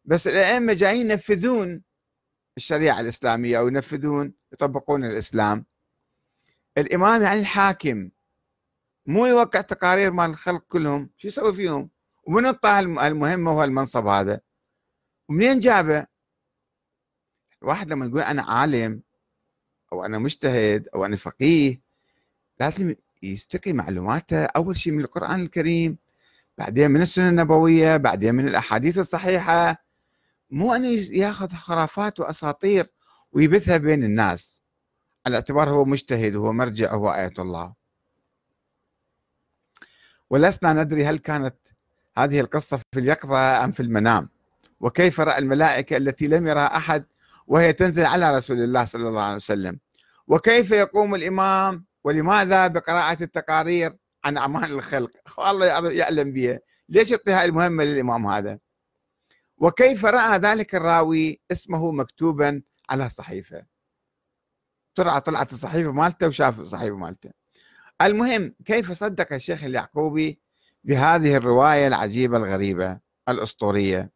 بس 0.04 0.26
الأئمة 0.26 0.72
جايين 0.72 1.10
ينفذون 1.10 1.82
الشريعة 2.56 3.00
الإسلامية 3.00 3.58
أو 3.58 3.68
ينفذون 3.68 4.34
يطبقون 4.52 5.04
الإسلام. 5.04 5.66
الإمام 6.78 7.22
يعني 7.22 7.40
الحاكم. 7.40 8.10
مو 9.06 9.26
يوقع 9.26 9.60
تقارير 9.60 10.10
مال 10.10 10.30
الخلق 10.30 10.64
كلهم. 10.68 11.10
شو 11.16 11.28
يسوي 11.28 11.54
فيهم؟ 11.54 11.90
ومن 12.24 12.44
اعطاه 12.44 12.80
المهمه 12.80 13.56
وهالمنصب 13.56 14.06
هذا. 14.06 14.40
ومنين 15.28 15.58
جابه؟ 15.58 16.06
واحد 17.62 17.90
لما 17.90 18.06
يقول 18.06 18.20
أنا 18.20 18.42
عالم 18.42 19.02
أو 19.92 20.04
أنا 20.04 20.18
مجتهد 20.18 20.88
أو 20.88 21.04
أنا 21.04 21.16
فقيه 21.16 21.80
لازم 22.60 22.94
يستقي 23.22 23.72
معلوماته. 23.72 24.44
أول 24.44 24.76
شيء 24.76 24.92
من 24.92 25.00
القرآن 25.00 25.40
الكريم 25.40 25.98
بعدين 26.58 26.90
من 26.90 27.02
السنة 27.02 27.28
النبوية 27.28 27.96
بعدين 27.96 28.34
من 28.34 28.48
الأحاديث 28.48 28.98
الصحيحة. 28.98 29.86
مو 30.50 30.74
أنه 30.74 30.88
ياخذ 31.12 31.48
خرافات 31.48 32.20
وأساطير 32.20 32.90
ويبثها 33.32 33.76
بين 33.76 34.04
الناس. 34.04 34.62
على 35.26 35.36
اعتبار 35.36 35.70
هو 35.70 35.84
مجتهد 35.84 36.36
وهو 36.36 36.52
مرجع 36.52 36.94
وهو 36.94 37.10
آية 37.14 37.34
الله. 37.38 37.74
ولسنا 40.30 40.72
ندري 40.72 41.04
هل 41.04 41.18
كانت 41.18 41.56
هذه 42.18 42.40
القصة 42.40 42.76
في 42.92 43.00
اليقظة 43.00 43.64
أم 43.64 43.72
في 43.72 43.80
المنام. 43.80 44.28
وكيف 44.80 45.20
رأى 45.20 45.38
الملائكة 45.38 45.96
التي 45.96 46.26
لم 46.26 46.46
يرها 46.46 46.76
أحد 46.76 47.04
وهي 47.46 47.72
تنزل 47.72 48.04
على 48.04 48.36
رسول 48.38 48.60
الله 48.60 48.84
صلى 48.84 49.08
الله 49.08 49.22
عليه 49.22 49.36
وسلم. 49.36 49.78
وكيف 50.26 50.70
يقوم 50.70 51.14
الإمام؟ 51.14 51.84
ولماذا 52.04 52.66
بقراءة 52.66 53.22
التقارير؟ 53.22 53.96
عن 54.26 54.36
أعمال 54.36 54.72
الخلق. 54.72 55.10
الله 55.40 55.90
يعلم 55.90 56.32
بها 56.32 56.60
ليش 56.88 57.10
يعطي 57.10 57.32
هاي 57.32 57.44
المهمة 57.44 57.84
للإمام 57.84 58.26
هذا؟ 58.26 58.58
وكيف 59.58 60.04
رأى 60.04 60.38
ذلك 60.38 60.74
الراوي 60.74 61.40
اسمه 61.52 61.92
مكتوبا 61.92 62.62
على 62.90 63.08
صحيفة. 63.08 63.66
طلع 64.94 65.18
طلعت 65.18 65.52
الصحيفة 65.52 65.92
مالته 65.92 66.26
وشاف 66.26 66.60
الصحيفة 66.60 66.96
مالته. 66.96 67.30
المهم 68.02 68.54
كيف 68.64 68.92
صدق 68.92 69.32
الشيخ 69.32 69.64
اليعقوبي 69.64 70.40
بهذه 70.84 71.36
الرواية 71.36 71.86
العجيبة 71.86 72.36
الغريبة 72.36 72.98
الأسطورية؟ 73.28 74.10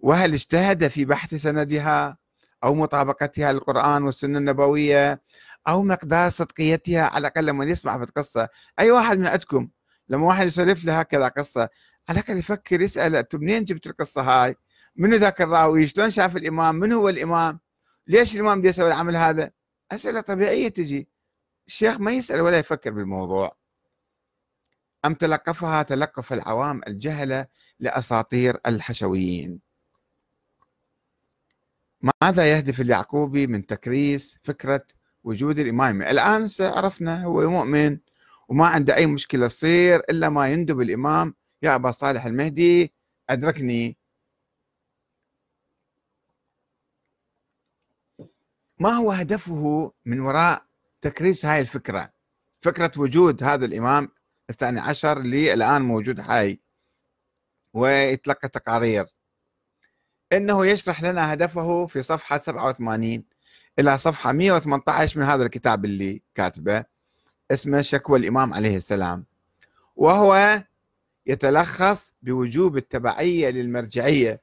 وهل 0.00 0.32
اجتهد 0.32 0.88
في 0.88 1.04
بحث 1.04 1.34
سندها 1.34 2.18
أو 2.64 2.74
مطابقتها 2.74 3.52
للقرآن 3.52 4.02
والسنة 4.02 4.38
النبوية؟ 4.38 5.22
أو 5.68 5.82
مقدار 5.82 6.28
صدقيتها 6.28 7.02
على 7.02 7.18
الأقل 7.18 7.46
لما 7.46 7.64
يسمع 7.64 7.98
في 7.98 8.04
القصة. 8.04 8.48
أي 8.78 8.90
واحد 8.90 9.18
من 9.18 9.26
عندكم 9.26 9.68
لما 10.08 10.26
واحد 10.26 10.46
يسولف 10.46 10.84
له 10.84 11.00
هكذا 11.00 11.28
قصة 11.28 11.68
على 12.08 12.20
الأقل 12.20 12.38
يفكر 12.38 12.80
يسأل 12.80 13.16
أنتم 13.16 13.40
منين 13.40 13.64
جبت 13.64 13.86
القصة 13.86 14.22
هاي؟ 14.22 14.56
منو 14.96 15.16
ذاك 15.16 15.42
الراوي؟ 15.42 15.86
شلون 15.86 16.10
شاف 16.10 16.36
الإمام؟ 16.36 16.74
من 16.74 16.92
هو 16.92 17.08
الإمام؟ 17.08 17.60
ليش 18.06 18.34
الإمام 18.34 18.60
بده 18.60 18.68
يسوي 18.68 18.88
العمل 18.88 19.16
هذا؟ 19.16 19.50
أسئلة 19.92 20.20
طبيعية 20.20 20.68
تجي. 20.68 21.08
الشيخ 21.66 22.00
ما 22.00 22.12
يسأل 22.12 22.40
ولا 22.40 22.58
يفكر 22.58 22.90
بالموضوع. 22.90 23.56
أم 25.04 25.14
تلقفها 25.14 25.82
تلقف 25.82 26.32
العوام 26.32 26.80
الجهلة 26.86 27.46
لأساطير 27.80 28.58
الحشويين. 28.66 29.60
ماذا 32.22 32.52
يهدف 32.52 32.80
اليعقوبي 32.80 33.46
من 33.46 33.66
تكريس 33.66 34.38
فكرة 34.42 34.86
وجود 35.24 35.58
الإمام. 35.58 36.02
الآن 36.02 36.48
عرفنا 36.60 37.24
هو 37.24 37.50
مؤمن 37.50 37.98
وما 38.48 38.66
عنده 38.66 38.96
أي 38.96 39.06
مشكلة 39.06 39.46
تصير 39.46 40.00
إلا 40.00 40.28
ما 40.28 40.48
يندب 40.48 40.80
الإمام. 40.80 41.34
يا 41.62 41.74
أبا 41.74 41.90
صالح 41.90 42.26
المهدي 42.26 42.92
أدركني. 43.30 43.96
ما 48.78 48.90
هو 48.90 49.12
هدفه 49.12 49.92
من 50.04 50.20
وراء 50.20 50.64
تكريس 51.00 51.46
هاي 51.46 51.60
الفكرة؟ 51.60 52.12
فكرة 52.62 52.92
وجود 52.96 53.42
هذا 53.42 53.64
الإمام 53.64 54.08
الثاني 54.50 54.80
عشر 54.80 55.16
اللي 55.20 55.52
الآن 55.52 55.82
موجود 55.82 56.20
حي 56.20 56.60
ويتلقى 57.72 58.48
تقارير. 58.48 59.06
إنه 60.32 60.66
يشرح 60.66 61.02
لنا 61.02 61.32
هدفه 61.32 61.86
في 61.86 62.02
صفحة 62.02 62.38
87 62.38 63.24
إلى 63.78 63.98
صفحة 63.98 64.32
118 64.32 65.20
من 65.20 65.26
هذا 65.26 65.42
الكتاب 65.42 65.84
اللي 65.84 66.22
كاتبه 66.34 66.84
اسمه 67.50 67.80
شكوى 67.80 68.18
الإمام 68.18 68.54
عليه 68.54 68.76
السلام. 68.76 69.26
وهو 69.96 70.62
يتلخص 71.26 72.14
بوجوب 72.22 72.76
التبعية 72.76 73.50
للمرجعية. 73.50 74.42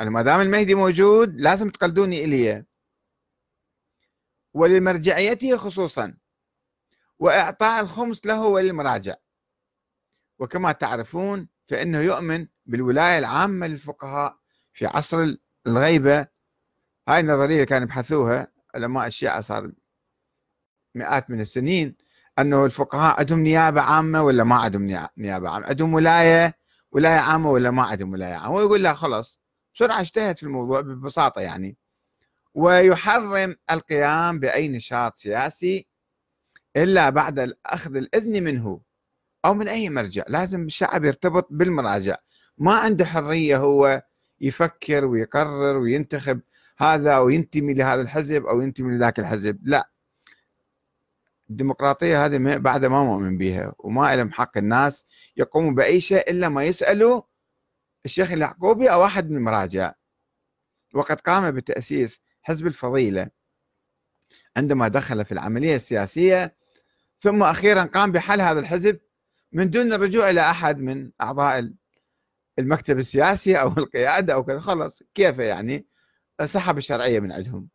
أنا 0.00 0.10
ما 0.10 0.22
دام 0.22 0.40
المهدي 0.40 0.74
موجود 0.74 1.40
لازم 1.40 1.70
تقلدوني 1.70 2.24
إليه. 2.24 2.66
ولمرجعيته 4.54 5.56
خصوصا. 5.56 6.16
وإعطاء 7.18 7.80
الخمس 7.80 8.26
له 8.26 8.46
وللمراجع. 8.46 9.14
وكما 10.38 10.72
تعرفون 10.72 11.48
فإنه 11.68 11.98
يؤمن 11.98 12.46
بالولاية 12.66 13.18
العامة 13.18 13.66
للفقهاء 13.66 14.38
في 14.72 14.86
عصر 14.86 15.36
الغيبة 15.66 16.26
هاي 17.08 17.20
النظرية 17.20 17.64
كانوا 17.64 17.86
يبحثوها 17.86 18.48
علماء 18.74 19.06
الشيعة 19.06 19.40
صار 19.40 19.72
مئات 20.94 21.30
من 21.30 21.40
السنين 21.40 21.96
أنه 22.38 22.64
الفقهاء 22.64 23.18
عندهم 23.18 23.40
نيابة 23.40 23.80
عامة 23.80 24.22
ولا 24.22 24.44
ما 24.44 24.54
عندهم 24.56 24.82
نيابة 25.18 25.48
عامة؟ 25.50 25.66
عندهم 25.66 25.94
ولاية 25.94 26.56
ولاية 26.92 27.18
عامة 27.18 27.50
ولا 27.50 27.70
ما 27.70 27.82
عندهم 27.82 28.12
ولاية 28.12 28.34
عامة؟ 28.34 28.54
ويقول 28.54 28.82
لا 28.82 28.94
خلاص 28.94 29.40
بسرعة 29.74 30.00
اجتهد 30.00 30.36
في 30.36 30.42
الموضوع 30.42 30.80
ببساطة 30.80 31.40
يعني. 31.40 31.76
ويحرم 32.54 33.56
القيام 33.70 34.40
بأي 34.40 34.68
نشاط 34.68 35.16
سياسي 35.16 35.86
إلا 36.76 37.10
بعد 37.10 37.52
أخذ 37.66 37.96
الإذن 37.96 38.42
منه 38.44 38.80
أو 39.44 39.54
من 39.54 39.68
أي 39.68 39.90
مرجع. 39.90 40.22
لازم 40.28 40.62
الشعب 40.66 41.04
يرتبط 41.04 41.48
بالمراجع. 41.50 42.16
ما 42.58 42.74
عنده 42.74 43.04
حرية 43.04 43.56
هو 43.56 44.02
يفكر 44.40 45.04
ويقرر 45.04 45.76
وينتخب. 45.76 46.40
هذا 46.78 47.12
أو 47.12 47.28
ينتمي 47.28 47.74
لهذا 47.74 48.00
الحزب 48.02 48.46
أو 48.46 48.60
ينتمي 48.60 48.94
لذاك 48.94 49.18
الحزب. 49.18 49.58
لا. 49.62 49.90
الديمقراطية 51.50 52.26
هذه 52.26 52.56
بعد 52.56 52.84
ما 52.84 53.04
مؤمن 53.04 53.38
بها 53.38 53.74
وما 53.78 54.16
لهم 54.16 54.32
حق 54.32 54.58
الناس 54.58 55.06
يقوموا 55.36 55.72
بأي 55.72 56.00
شيء 56.00 56.30
إلا 56.30 56.48
ما 56.48 56.64
يسألوا 56.64 57.22
الشيخ 58.04 58.32
اليعقوبي 58.32 58.92
أو 58.92 59.00
واحد 59.00 59.30
من 59.30 59.36
المراجع 59.36 59.92
وقد 60.94 61.20
قام 61.20 61.50
بتأسيس 61.50 62.20
حزب 62.42 62.66
الفضيلة 62.66 63.28
عندما 64.56 64.88
دخل 64.88 65.24
في 65.24 65.32
العملية 65.32 65.76
السياسية 65.76 66.56
ثم 67.20 67.42
أخيرا 67.42 67.84
قام 67.84 68.12
بحل 68.12 68.40
هذا 68.40 68.60
الحزب 68.60 69.00
من 69.52 69.70
دون 69.70 69.92
الرجوع 69.92 70.30
إلى 70.30 70.40
أحد 70.40 70.78
من 70.78 71.10
أعضاء 71.20 71.72
المكتب 72.58 72.98
السياسي 72.98 73.60
أو 73.60 73.68
القيادة 73.68 74.34
أو 74.34 74.44
كذا. 74.44 74.60
خلص 74.60 75.02
كيف 75.14 75.38
يعني؟ 75.38 75.86
سحب 76.44 76.78
الشرعية 76.78 77.20
من 77.20 77.32
عندهم. 77.32 77.68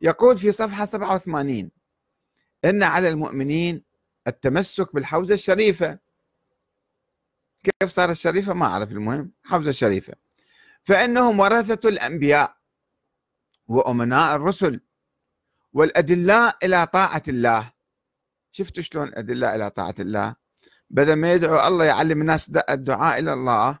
يقول 0.00 0.36
في 0.38 0.52
صفحة 0.52 0.84
87 0.84 1.70
إن 2.64 2.82
على 2.82 3.08
المؤمنين 3.08 3.84
التمسك 4.26 4.94
بالحوزة 4.94 5.34
الشريفة. 5.34 5.98
كيف 7.64 7.90
صار 7.90 8.10
الشريفة؟ 8.10 8.52
ما 8.54 8.66
أعرف 8.66 8.92
المهم 8.92 9.32
حوزة 9.44 9.70
الشريفة 9.70 10.14
فإنهم 10.82 11.40
ورثة 11.40 11.88
الأنبياء 11.88 12.56
وأمناء 13.68 14.36
الرسل 14.36 14.80
والأدلاء 15.72 16.56
إلى 16.64 16.86
طاعة 16.86 17.22
الله. 17.28 17.72
شفتوا 18.52 18.82
شلون 18.82 19.10
أدلاء 19.14 19.56
إلى 19.56 19.70
طاعة 19.70 19.94
الله؟ 20.00 20.36
بدل 20.90 21.12
ما 21.12 21.32
يدعو 21.32 21.66
الله 21.68 21.84
يعلم 21.84 22.20
الناس 22.20 22.50
الدعاء 22.70 23.18
إلى 23.18 23.32
الله 23.32 23.78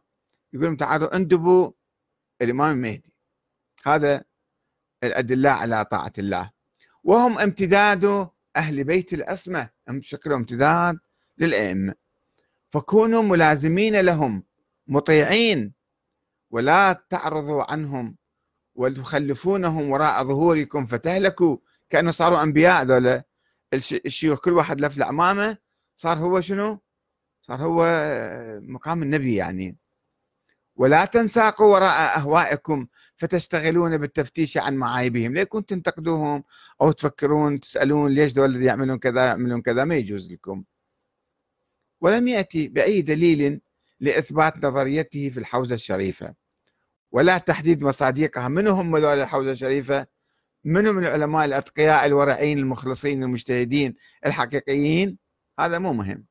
يقولون 0.52 0.76
تعالوا 0.76 1.16
اندبوا 1.16 1.72
الإمام 2.42 2.76
المهدي 2.76 3.12
هذا 3.94 4.24
الأدلاء 5.04 5.52
على 5.52 5.84
طاعة 5.84 6.12
الله. 6.18 6.50
وهم 7.04 7.38
امتداد 7.38 8.28
أهل 8.56 8.84
بيت 8.84 9.12
الأسمة 9.12 9.70
شكلهم 10.00 10.38
امتداد 10.38 10.98
للأئمة. 11.38 11.94
فكونوا 12.70 13.22
ملازمين 13.22 14.00
لهم 14.00 14.44
مطيعين 14.86 15.72
ولا 16.50 17.04
تعرضوا 17.10 17.72
عنهم 17.72 18.16
وتخلفونهم 18.74 19.90
وراء 19.90 20.24
ظهوركم 20.24 20.86
فتهلكوا. 20.86 21.56
كأنه 21.90 22.10
صاروا 22.10 22.42
أنبياء 22.42 22.82
ذولا 22.84 23.24
الشيوخ 23.74 24.40
كل 24.40 24.52
واحد 24.52 24.80
لف 24.80 24.96
العمامة 24.96 25.56
صار 25.96 26.18
هو 26.18 26.40
شنو؟ 26.40 26.80
صار 27.42 27.62
هو 27.62 27.86
مقام 28.62 29.02
النبي 29.02 29.34
يعني. 29.34 29.76
ولا 30.78 31.04
تنساقوا 31.04 31.66
وراء 31.66 32.18
أهوائكم 32.18 32.86
فتشتغلون 33.16 33.98
بالتفتيش 33.98 34.58
عن 34.58 34.76
معايبهم. 34.76 35.34
ليكون 35.34 35.66
تنتقدوهم 35.66 36.44
أو 36.80 36.92
تفكرون 36.92 37.60
تسألون 37.60 38.10
ليش 38.12 38.32
دول 38.32 38.62
يعملون 38.62 38.98
كذا 38.98 39.26
يعملون 39.26 39.62
كذا؟ 39.62 39.84
ما 39.84 39.96
يجوز 39.96 40.32
لكم. 40.32 40.64
ولم 42.00 42.28
يأتي 42.28 42.68
بأي 42.68 43.02
دليل 43.02 43.60
لإثبات 44.00 44.64
نظريته 44.64 45.28
في 45.28 45.38
الحوزة 45.38 45.74
الشريفة. 45.74 46.34
ولا 47.12 47.38
تحديد 47.38 47.82
مصادقها 47.82 48.48
من 48.48 48.68
هم 48.68 48.96
ذول 48.96 49.18
الحوزة 49.18 49.52
الشريفة 49.52 50.06
من 50.64 50.84
من 50.84 51.04
العلماء 51.04 51.44
الأتقياء 51.44 52.06
الورعين 52.06 52.58
المخلصين 52.58 53.22
المجتهدين 53.22 53.94
الحقيقيين؟ 54.26 55.18
هذا 55.60 55.78
مو 55.78 55.92
مهم. 55.92 56.26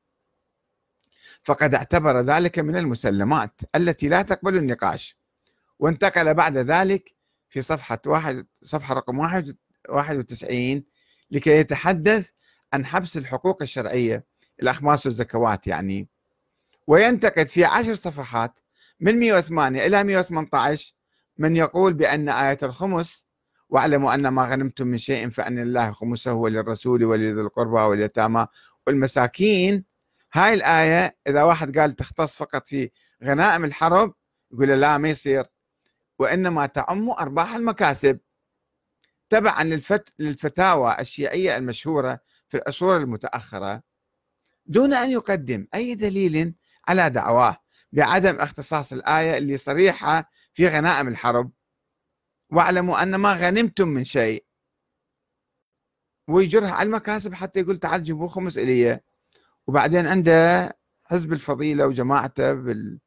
فقد 1.42 1.74
اعتبر 1.74 2.20
ذلك 2.20 2.58
من 2.58 2.76
المسلمات 2.76 3.60
التي 3.74 4.08
لا 4.08 4.22
تقبل 4.22 4.56
النقاش. 4.56 5.18
وانتقل 5.78 6.34
بعد 6.34 6.56
ذلك 6.56 7.14
في 7.48 7.62
صفحة 7.62 7.98
واحد 8.06 8.46
صفحة 8.62 8.94
رقم 8.94 9.18
واحد 9.18 9.56
91 9.88 10.84
لكي 11.30 11.50
يتحدث 11.50 12.30
عن 12.72 12.86
حبس 12.86 13.16
الحقوق 13.16 13.62
الشرعية 13.62 14.24
الأخماس 14.62 15.06
والزكوات 15.06 15.66
يعني. 15.66 16.08
وينتقد 16.86 17.48
في 17.48 17.64
عشر 17.64 17.94
صفحات 17.94 18.58
من 19.00 19.18
108 19.18 19.86
إلى 19.86 20.04
118 20.04 20.94
من 21.38 21.56
يقول 21.56 21.94
بأن 21.94 22.28
آية 22.28 22.58
الخمس 22.62 23.26
واعلموا 23.68 24.14
أن 24.14 24.28
ما 24.28 24.44
غنمتم 24.44 24.86
من 24.86 24.98
شيء 24.98 25.30
فأن 25.30 25.58
الله 25.58 25.92
خمسه 25.92 26.32
وللرسول 26.32 27.04
ولذي 27.04 27.30
القربى 27.40 27.80
واليتامى 27.80 28.46
والمساكين 28.86 29.84
هاي 30.32 30.54
الآية 30.54 31.16
إذا 31.26 31.42
واحد 31.42 31.78
قال 31.78 31.96
تختص 31.96 32.36
فقط 32.36 32.66
في 32.68 32.90
غنائم 33.24 33.64
الحرب 33.64 34.14
يقول 34.52 34.68
لا 34.68 34.98
ما 34.98 35.08
يصير. 35.08 35.44
وإنما 36.18 36.66
تعم 36.66 37.10
أرباح 37.10 37.54
المكاسب. 37.54 38.20
تبعا 39.30 39.64
للفت... 39.64 40.14
للفتاوى 40.18 40.96
الشيعية 41.00 41.56
المشهورة 41.56 42.20
في 42.48 42.56
العصور 42.56 42.96
المتأخرة. 42.96 43.82
دون 44.66 44.94
أن 44.94 45.10
يقدم 45.10 45.66
أي 45.74 45.94
دليل 45.94 46.54
على 46.88 47.10
دعواه 47.10 47.56
بعدم 47.92 48.40
اختصاص 48.40 48.92
الآية 48.92 49.38
اللي 49.38 49.58
صريحة 49.58 50.30
في 50.54 50.66
غنائم 50.66 51.08
الحرب. 51.08 51.52
واعلموا 52.50 53.02
أن 53.02 53.14
ما 53.14 53.32
غنمتم 53.34 53.88
من 53.88 54.04
شيء. 54.04 54.44
ويجرها 56.28 56.70
على 56.70 56.86
المكاسب 56.86 57.34
حتى 57.34 57.60
يقول 57.60 57.78
تعال 57.78 58.02
جيبوا 58.02 58.28
خمس 58.28 58.58
إلي 58.58 59.00
وبعدين 59.68 60.06
عنده 60.06 60.68
حزب 61.04 61.32
الفضيلة 61.32 61.86
وجماعته 61.86 62.52
بال... 62.52 63.00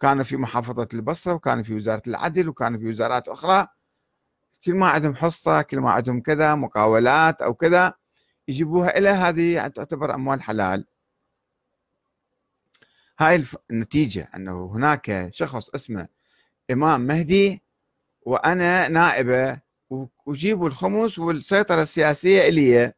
كانوا 0.00 0.24
في 0.24 0.36
محافظة 0.36 0.88
البصرة 0.94 1.34
وكانوا 1.34 1.62
في 1.62 1.74
وزارة 1.74 2.02
العدل 2.06 2.48
وكانوا 2.48 2.78
في 2.78 2.88
وزارات 2.88 3.28
أخرى. 3.28 3.66
كل 4.64 4.74
ما 4.74 4.88
عندهم 4.88 5.14
حصة 5.14 5.62
كل 5.62 5.80
ما 5.80 5.90
عندهم 5.90 6.20
كذا 6.20 6.54
مقاولات 6.54 7.42
أو 7.42 7.54
كذا 7.54 7.94
يجيبوها 8.48 8.98
إلى 8.98 9.08
هذه 9.08 9.68
تعتبر 9.68 10.14
أموال 10.14 10.42
حلال. 10.42 10.86
هاي 13.18 13.44
النتيجة 13.70 14.30
أنه 14.34 14.66
هناك 14.74 15.28
شخص 15.32 15.68
اسمه 15.70 16.08
إمام 16.70 17.00
مهدي 17.00 17.62
وأنا 18.20 18.88
نائبة 18.88 19.60
وجيبوا 20.26 20.68
الخمس 20.68 21.18
والسيطرة 21.18 21.82
السياسية 21.82 22.48
إلي. 22.48 22.92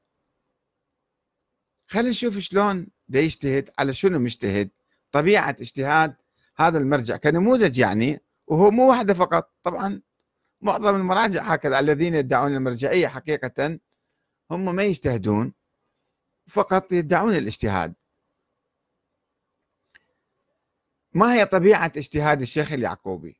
خلينا 1.86 2.08
نشوف 2.08 2.38
شلون 2.38 2.86
دا 3.08 3.20
يجتهد 3.20 3.70
على 3.78 3.94
شنو 3.94 4.18
مجتهد 4.18 4.70
طبيعة 5.12 5.56
اجتهاد 5.60 6.14
هذا 6.56 6.78
المرجع 6.78 7.16
كنموذج 7.16 7.78
يعني 7.78 8.20
وهو 8.46 8.70
مو 8.70 8.88
واحدة 8.88 9.14
فقط. 9.14 9.50
طبعا 9.62 10.00
معظم 10.60 10.96
المراجع 10.96 11.42
هكذا 11.42 11.80
الذين 11.80 12.14
يدعون 12.14 12.54
المرجعية 12.54 13.08
حقيقة 13.08 13.78
هم 14.50 14.74
ما 14.74 14.82
يجتهدون 14.82 15.52
فقط 16.46 16.92
يدعون 16.92 17.34
الاجتهاد. 17.34 17.94
ما 21.14 21.34
هي 21.34 21.46
طبيعة 21.46 21.92
اجتهاد 21.96 22.40
الشيخ 22.40 22.72
اليعقوبي؟ 22.72 23.36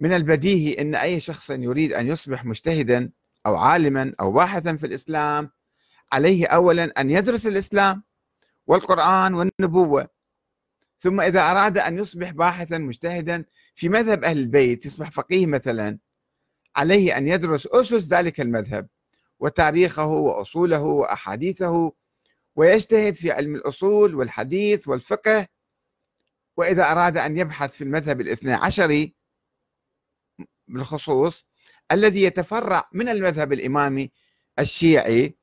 من 0.00 0.12
البديهي 0.12 0.80
أن 0.80 0.94
أي 0.94 1.20
شخص 1.20 1.50
يريد 1.50 1.92
أن 1.92 2.06
يصبح 2.06 2.44
مجتهدا 2.44 3.10
أو 3.46 3.56
عالما 3.56 4.14
أو 4.20 4.32
باحثا 4.32 4.76
في 4.76 4.86
الإسلام 4.86 5.50
عليه 6.12 6.46
أولا 6.46 7.00
أن 7.00 7.10
يدرس 7.10 7.46
الإسلام 7.46 8.02
والقرآن 8.66 9.34
والنبوة. 9.34 10.08
ثم 10.98 11.20
إذا 11.20 11.50
أراد 11.50 11.78
أن 11.78 11.98
يصبح 11.98 12.30
باحثا 12.30 12.78
مجتهدا 12.78 13.44
في 13.74 13.88
مذهب 13.88 14.24
أهل 14.24 14.38
البيت 14.38 14.86
يصبح 14.86 15.10
فقيه 15.10 15.46
مثلا 15.46 15.98
عليه 16.76 17.16
أن 17.16 17.28
يدرس 17.28 17.66
أسس 17.66 18.12
ذلك 18.12 18.40
المذهب 18.40 18.88
وتاريخه 19.40 20.06
وأصوله 20.06 20.82
وأحاديثه 20.82 21.92
ويجتهد 22.56 23.14
في 23.14 23.30
علم 23.30 23.54
الأصول 23.54 24.14
والحديث 24.14 24.88
والفقه. 24.88 25.46
وإذا 26.56 26.92
أراد 26.92 27.16
أن 27.16 27.36
يبحث 27.36 27.72
في 27.72 27.84
المذهب 27.84 28.20
الاثنى 28.20 28.52
عشري 28.52 29.14
بالخصوص 30.68 31.46
الذي 31.92 32.22
يتفرع 32.22 32.88
من 32.92 33.08
المذهب 33.08 33.52
الإمامي 33.52 34.12
الشيعي 34.58 35.36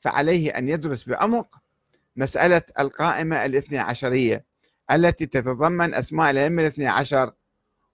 فعليه 0.00 0.50
أن 0.50 0.68
يدرس 0.68 1.08
بعمق 1.08 1.61
مسألة 2.16 2.62
القائمة 2.78 3.44
الاثنى 3.44 3.78
عشرية 3.78 4.44
التي 4.92 5.26
تتضمن 5.26 5.94
أسماء 5.94 6.30
الأئمة 6.30 6.62
الاثنى 6.62 6.86
عشر 6.86 7.32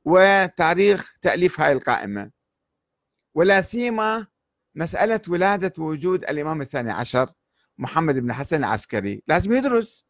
وتاريخ 0.05 1.15
تأليف 1.23 1.61
هذه 1.61 1.73
القائمة. 1.73 2.31
ولا 3.35 3.61
سيما 3.61 4.27
مسألة 4.75 5.21
ولادة 5.29 5.83
وجود 5.83 6.25
الإمام 6.25 6.61
الثاني 6.61 6.91
عشر 6.91 7.33
محمد 7.79 8.15
بن 8.15 8.33
حسن 8.33 8.57
العسكري. 8.57 9.23
لازم 9.27 9.53
يدرس 9.53 10.07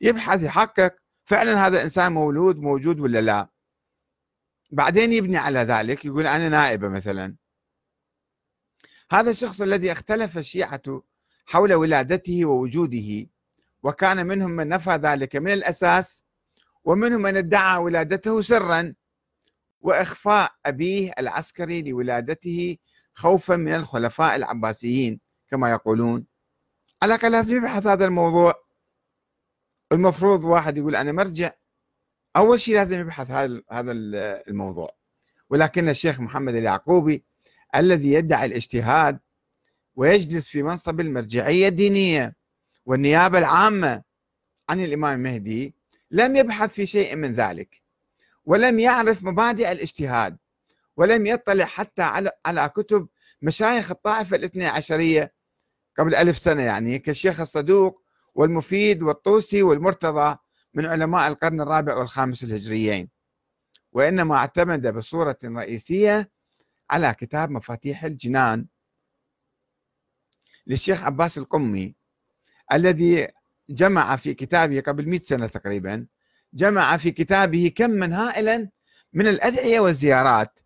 يبحث 0.00 0.42
يحقق 0.42 0.96
فعلا 1.24 1.66
هذا 1.66 1.82
إنسان 1.82 2.12
مولود 2.12 2.56
موجود 2.56 3.00
ولا 3.00 3.20
لا. 3.20 3.48
بعدين 4.70 5.12
يبني 5.12 5.36
على 5.36 5.58
ذلك 5.58 6.04
يقول 6.04 6.26
أنا 6.26 6.48
نائبة 6.48 6.88
مثلا. 6.88 7.36
هذا 9.12 9.30
الشخص 9.30 9.60
الذي 9.60 9.92
اختلف 9.92 10.38
الشيعة 10.38 11.02
حول 11.46 11.74
ولادته 11.74 12.44
ووجوده 12.44 13.29
وكان 13.82 14.26
منهم 14.26 14.50
من 14.50 14.68
نفى 14.68 14.90
ذلك 14.90 15.36
من 15.36 15.52
الأساس 15.52 16.24
ومنهم 16.84 17.22
من 17.22 17.36
ادعى 17.36 17.78
ولادته 17.78 18.42
سرا 18.42 18.94
وإخفاء 19.80 20.52
أبيه 20.66 21.12
العسكري 21.18 21.82
لولادته 21.82 22.76
خوفا 23.14 23.56
من 23.56 23.74
الخلفاء 23.74 24.36
العباسيين 24.36 25.20
كما 25.50 25.70
يقولون. 25.70 26.26
على 27.02 27.14
الأقل 27.14 27.32
لازم 27.32 27.56
يبحث 27.56 27.86
هذا 27.86 28.04
الموضوع. 28.04 28.54
المفروض 29.92 30.44
واحد 30.44 30.78
يقول 30.78 30.96
أنا 30.96 31.12
مرجع. 31.12 31.50
أول 32.36 32.60
شيء 32.60 32.74
لازم 32.74 33.00
يبحث 33.00 33.30
هذا 33.30 33.62
هذا 33.70 33.92
الموضوع. 34.48 34.94
ولكن 35.50 35.88
الشيخ 35.88 36.20
محمد 36.20 36.54
اليعقوبي 36.54 37.24
الذي 37.76 38.12
يدعي 38.12 38.44
الاجتهاد 38.46 39.18
ويجلس 39.96 40.48
في 40.48 40.62
منصب 40.62 41.00
المرجعية 41.00 41.68
الدينية 41.68 42.36
والنيابة 42.90 43.38
العامة 43.38 44.02
عن 44.68 44.80
الإمام 44.80 45.18
المهدي 45.18 45.74
لم 46.10 46.36
يبحث 46.36 46.72
في 46.72 46.86
شيء 46.86 47.16
من 47.16 47.34
ذلك 47.34 47.82
ولم 48.44 48.78
يعرف 48.78 49.22
مبادئ 49.22 49.72
الاجتهاد 49.72 50.36
ولم 50.96 51.26
يطلع 51.26 51.64
حتى 51.64 52.02
على 52.46 52.68
كتب 52.76 53.08
مشايخ 53.42 53.90
الطائفة 53.90 54.36
الاثنى 54.36 54.66
عشرية 54.66 55.34
قبل 55.98 56.14
ألف 56.14 56.38
سنة 56.38 56.62
يعني 56.62 56.98
كالشيخ 56.98 57.40
الصدوق 57.40 58.02
والمفيد 58.34 59.02
والطوسي 59.02 59.62
والمرتضى 59.62 60.36
من 60.74 60.86
علماء 60.86 61.28
القرن 61.28 61.60
الرابع 61.60 61.96
والخامس 61.96 62.44
الهجريين. 62.44 63.08
وإنما 63.92 64.36
اعتمد 64.36 64.86
بصورة 64.86 65.38
رئيسية 65.44 66.30
على 66.90 67.14
كتاب 67.18 67.50
مفاتيح 67.50 68.04
الجنان 68.04 68.66
للشيخ 70.66 71.04
عباس 71.04 71.38
القمي 71.38 71.99
الذي 72.72 73.28
جمع 73.70 74.16
في 74.16 74.34
كتابه 74.34 74.80
قبل 74.80 75.08
100 75.08 75.20
سنة 75.20 75.46
تقريبا 75.46 76.06
جمع 76.54 76.96
في 76.96 77.10
كتابه 77.10 77.72
كما 77.76 78.28
هائلا 78.28 78.70
من 79.12 79.26
الأدعية 79.26 79.80
والزيارات 79.80 80.60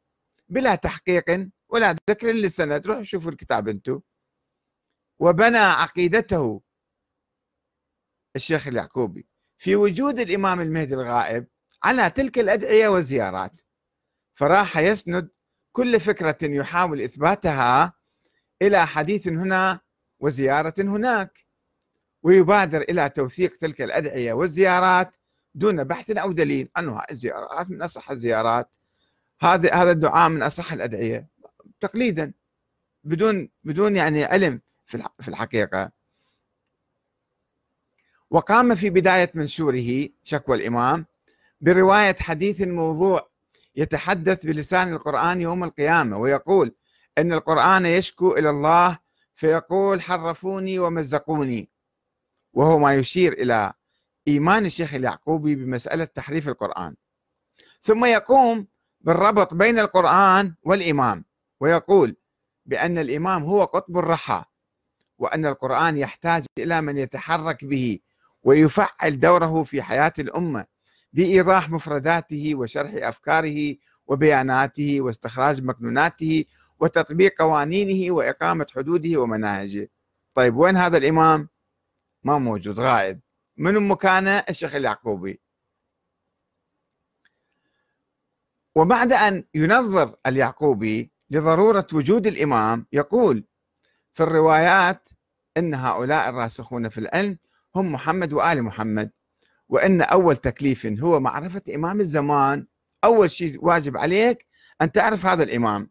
بلا 0.48 0.74
تحقيق 0.74 1.48
ولا 1.68 1.96
ذكر 2.10 2.26
للسند. 2.26 2.86
روحوا 2.86 3.02
شوفوا 3.02 3.30
الكتاب 3.30 3.68
أنتم. 3.68 4.00
وبنى 5.18 5.58
عقيدته 5.58 6.62
الشيخ 8.36 8.66
اليعقوبي 8.66 9.26
في 9.58 9.76
وجود 9.76 10.18
الإمام 10.18 10.60
المهدي 10.60 10.94
الغائب 10.94 11.46
على 11.82 12.10
تلك 12.10 12.38
الأدعية 12.38 12.88
والزيارات. 12.88 13.60
فراح 14.34 14.78
يسند 14.78 15.30
كل 15.72 16.00
فكرة 16.00 16.36
يحاول 16.42 17.00
إثباتها 17.00 17.92
إلى 18.62 18.86
حديث 18.86 19.28
هنا 19.28 19.80
وزيارة 20.20 20.74
هناك. 20.78 21.43
ويبادر 22.24 22.80
إلى 22.80 23.08
توثيق 23.08 23.56
تلك 23.56 23.82
الأدعية 23.82 24.32
والزيارات 24.32 25.16
دون 25.54 25.84
بحث 25.84 26.10
أو 26.10 26.32
دليل 26.32 26.68
أنه 26.78 27.02
الزيارات 27.10 27.70
من 27.70 27.82
أصح 27.82 28.10
الزيارات. 28.10 28.68
هذا 29.40 29.74
هذا 29.74 29.90
الدعاء 29.90 30.28
من 30.28 30.42
أصح 30.42 30.72
الأدعية 30.72 31.26
تقليدا 31.80 32.32
بدون 33.04 33.48
بدون 33.64 33.96
يعني 33.96 34.24
علم 34.24 34.60
في 35.18 35.28
الحقيقة. 35.28 35.90
وقام 38.30 38.74
في 38.74 38.90
بداية 38.90 39.30
منشوره 39.34 40.08
شكوى 40.24 40.56
الإمام 40.56 41.06
برواية 41.60 42.16
حديث 42.20 42.60
موضوع 42.60 43.28
يتحدث 43.76 44.46
بلسان 44.46 44.92
القرآن 44.92 45.40
يوم 45.40 45.64
القيامة 45.64 46.18
ويقول 46.18 46.74
أن 47.18 47.32
القرآن 47.32 47.86
يشكو 47.86 48.36
إلى 48.36 48.50
الله 48.50 48.98
فيقول 49.36 50.02
حرفوني 50.02 50.78
ومزقوني. 50.78 51.73
وهو 52.54 52.78
ما 52.78 52.94
يشير 52.94 53.32
إلى 53.32 53.72
إيمان 54.28 54.66
الشيخ 54.66 54.94
اليعقوبي 54.94 55.54
بمسألة 55.54 56.04
تحريف 56.04 56.48
القرآن 56.48 56.94
ثم 57.80 58.04
يقوم 58.04 58.66
بالربط 59.00 59.54
بين 59.54 59.78
القرآن 59.78 60.54
والإمام 60.62 61.24
ويقول 61.60 62.16
بأن 62.66 62.98
الإمام 62.98 63.42
هو 63.42 63.64
قطب 63.64 63.98
الرحى 63.98 64.44
وأن 65.18 65.46
القرآن 65.46 65.98
يحتاج 65.98 66.44
إلى 66.58 66.80
من 66.80 66.98
يتحرك 66.98 67.64
به 67.64 67.98
ويفعل 68.42 69.20
دوره 69.20 69.62
في 69.62 69.82
حياة 69.82 70.12
الأمة 70.18 70.66
بإيضاح 71.12 71.70
مفرداته 71.70 72.54
وشرح 72.54 72.90
أفكاره 72.94 73.76
وبياناته 74.06 75.00
واستخراج 75.00 75.62
مكنوناته 75.62 76.44
وتطبيق 76.80 77.42
قوانينه 77.42 78.14
وإقامة 78.14 78.66
حدوده 78.74 79.20
ومناهجه 79.20 79.90
طيب 80.34 80.56
وين 80.56 80.76
هذا 80.76 80.96
الإمام؟ 80.98 81.48
ما 82.24 82.38
موجود 82.38 82.80
غائب. 82.80 83.20
من 83.56 83.88
مكانه؟ 83.88 84.30
الشيخ 84.48 84.74
اليعقوبي. 84.74 85.40
وبعد 88.74 89.12
أن 89.12 89.44
ينظر 89.54 90.16
اليعقوبي 90.26 91.12
لضرورة 91.30 91.86
وجود 91.92 92.26
الإمام 92.26 92.86
يقول 92.92 93.44
في 94.12 94.22
الروايات 94.22 95.08
أن 95.56 95.74
هؤلاء 95.74 96.28
الراسخون 96.28 96.88
في 96.88 96.98
العلم 96.98 97.38
هم 97.76 97.92
محمد 97.92 98.32
وآل 98.32 98.62
محمد 98.62 99.10
وأن 99.68 100.02
أول 100.02 100.36
تكليف 100.36 100.86
هو 100.86 101.20
معرفة 101.20 101.62
إمام 101.74 102.00
الزمان. 102.00 102.66
أول 103.04 103.30
شيء 103.30 103.64
واجب 103.64 103.96
عليك 103.96 104.46
أن 104.82 104.92
تعرف 104.92 105.26
هذا 105.26 105.42
الإمام. 105.42 105.90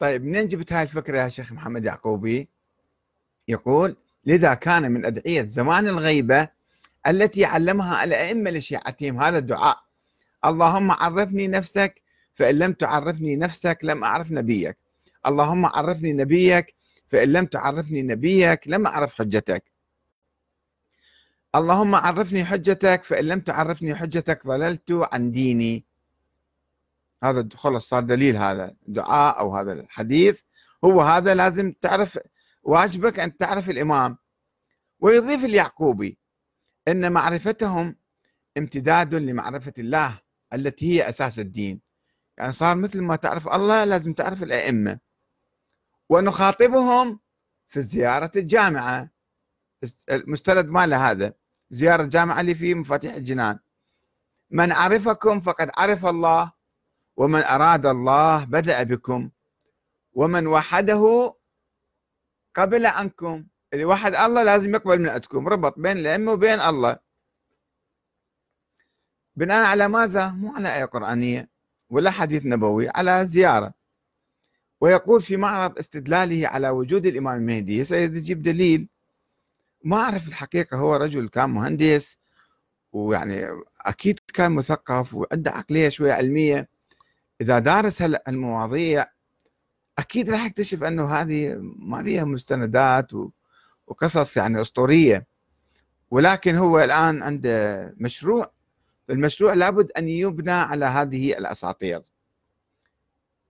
طيب 0.00 0.24
منين 0.24 0.46
جبت 0.46 0.72
هاي 0.72 0.82
الفكرة 0.82 1.18
يا 1.18 1.28
شيخ 1.28 1.52
محمد 1.52 1.84
يعقوبي؟ 1.84 2.48
يقول 3.48 3.96
لذا 4.26 4.54
كان 4.54 4.92
من 4.92 5.04
أدعية 5.04 5.42
زمان 5.42 5.88
الغيبة 5.88 6.48
التي 7.06 7.44
علمها 7.44 8.04
الأئمة 8.04 8.50
لشيعتهم 8.50 9.22
هذا 9.22 9.38
الدعاء. 9.38 9.78
اللهم 10.44 10.90
عرفني 10.90 11.46
نفسك 11.48 12.02
فإن 12.34 12.58
لم 12.58 12.72
تعرفني 12.72 13.36
نفسك 13.36 13.78
لم 13.82 14.04
أعرف 14.04 14.32
نبيك. 14.32 14.76
اللهم 15.26 15.66
عرفني 15.66 16.12
نبيك 16.12 16.74
فإن 17.08 17.32
لم 17.32 17.46
تعرفني 17.46 18.02
نبيك 18.02 18.60
لم 18.66 18.86
أعرف 18.86 19.14
حجتك. 19.14 19.64
اللهم 21.54 21.94
عرفني 21.94 22.44
حجتك 22.44 23.04
فإن 23.04 23.24
لم 23.24 23.40
تعرفني 23.40 23.94
حجتك 23.94 24.46
ضللت 24.46 25.08
عن 25.12 25.30
ديني. 25.30 25.84
هذا 27.22 27.48
خلص 27.54 27.88
صار 27.88 28.02
دليل 28.02 28.36
هذا 28.36 28.74
دعاء 28.86 29.38
أو 29.38 29.56
هذا 29.56 29.72
الحديث. 29.72 30.40
هو 30.84 31.02
هذا 31.02 31.34
لازم 31.34 31.72
تعرف 31.72 32.18
واجبك 32.62 33.18
أن 33.20 33.36
تعرف 33.36 33.70
الإمام. 33.70 34.18
ويضيف 35.00 35.44
اليعقوبي 35.44 36.18
أن 36.88 37.12
معرفتهم 37.12 37.96
امتداد 38.58 39.14
لمعرفة 39.14 39.72
الله 39.78 40.20
التي 40.54 40.92
هي 40.92 41.08
أساس 41.08 41.38
الدين. 41.38 41.80
يعني 42.38 42.52
صار 42.52 42.76
مثل 42.76 43.00
ما 43.00 43.16
تعرف 43.16 43.48
الله 43.48 43.84
لازم 43.84 44.12
تعرف 44.12 44.42
الأئمة. 44.42 44.98
ونخاطبهم 46.08 47.20
في 47.68 47.82
زيارة 47.82 48.30
الجامعة. 48.36 49.10
المستند 50.10 50.66
ماله 50.68 51.10
هذا. 51.10 51.32
زيارة 51.70 52.02
الجامعة 52.02 52.40
اللي 52.40 52.54
في 52.54 52.74
مفاتيح 52.74 53.14
الجنان. 53.14 53.58
من 54.50 54.72
عرفكم 54.72 55.40
فقد 55.40 55.70
عرف 55.76 56.06
الله 56.06 56.52
ومن 57.20 57.42
أراد 57.42 57.86
الله 57.86 58.44
بدأ 58.44 58.82
بكم 58.82 59.30
ومن 60.12 60.46
وحده 60.46 61.34
قبل 62.54 62.86
عنكم. 62.86 63.46
اللي 63.72 63.84
وحد 63.84 64.14
الله 64.14 64.42
لازم 64.42 64.74
يقبل 64.74 64.98
من 64.98 65.08
عندكم 65.08 65.48
ربط 65.48 65.78
بين 65.78 65.98
الأئمة 65.98 66.32
وبين 66.32 66.60
الله. 66.60 66.98
بناء 69.36 69.66
على 69.66 69.88
ماذا؟ 69.88 70.28
مو 70.30 70.52
على 70.54 70.76
آية 70.76 70.84
قرآنية 70.84 71.48
ولا 71.90 72.10
حديث 72.10 72.46
نبوي 72.46 72.88
على 72.88 73.26
زيارة. 73.26 73.74
ويقول 74.80 75.22
في 75.22 75.36
معرض 75.36 75.78
استدلاله 75.78 76.48
على 76.48 76.70
وجود 76.70 77.06
الإمام 77.06 77.36
المهدي 77.36 77.84
سيد 77.84 78.16
يجيب 78.16 78.42
دليل. 78.42 78.88
ما 79.84 79.96
أعرف 79.96 80.28
الحقيقة 80.28 80.76
هو 80.76 80.96
رجل 80.96 81.28
كان 81.28 81.50
مهندس 81.50 82.18
ويعني 82.92 83.46
أكيد 83.80 84.20
كان 84.34 84.52
مثقف 84.52 85.14
وعنده 85.14 85.50
عقلية 85.50 85.88
شوية 85.88 86.12
علمية. 86.12 86.79
إذا 87.40 87.58
دارس 87.58 88.02
هالمواضيع 88.02 89.06
أكيد 89.98 90.30
راح 90.30 90.46
يكتشف 90.46 90.82
أنه 90.82 91.14
هذه 91.14 91.56
ما 91.76 92.02
فيها 92.02 92.24
مستندات 92.24 93.10
وقصص 93.86 94.36
يعني 94.36 94.60
أسطورية. 94.60 95.26
ولكن 96.10 96.56
هو 96.56 96.80
الآن 96.80 97.22
عنده 97.22 97.94
مشروع. 97.98 98.52
المشروع 99.10 99.54
لابد 99.54 99.90
أن 99.98 100.08
يبنى 100.08 100.50
على 100.52 100.84
هذه 100.84 101.38
الأساطير. 101.38 102.02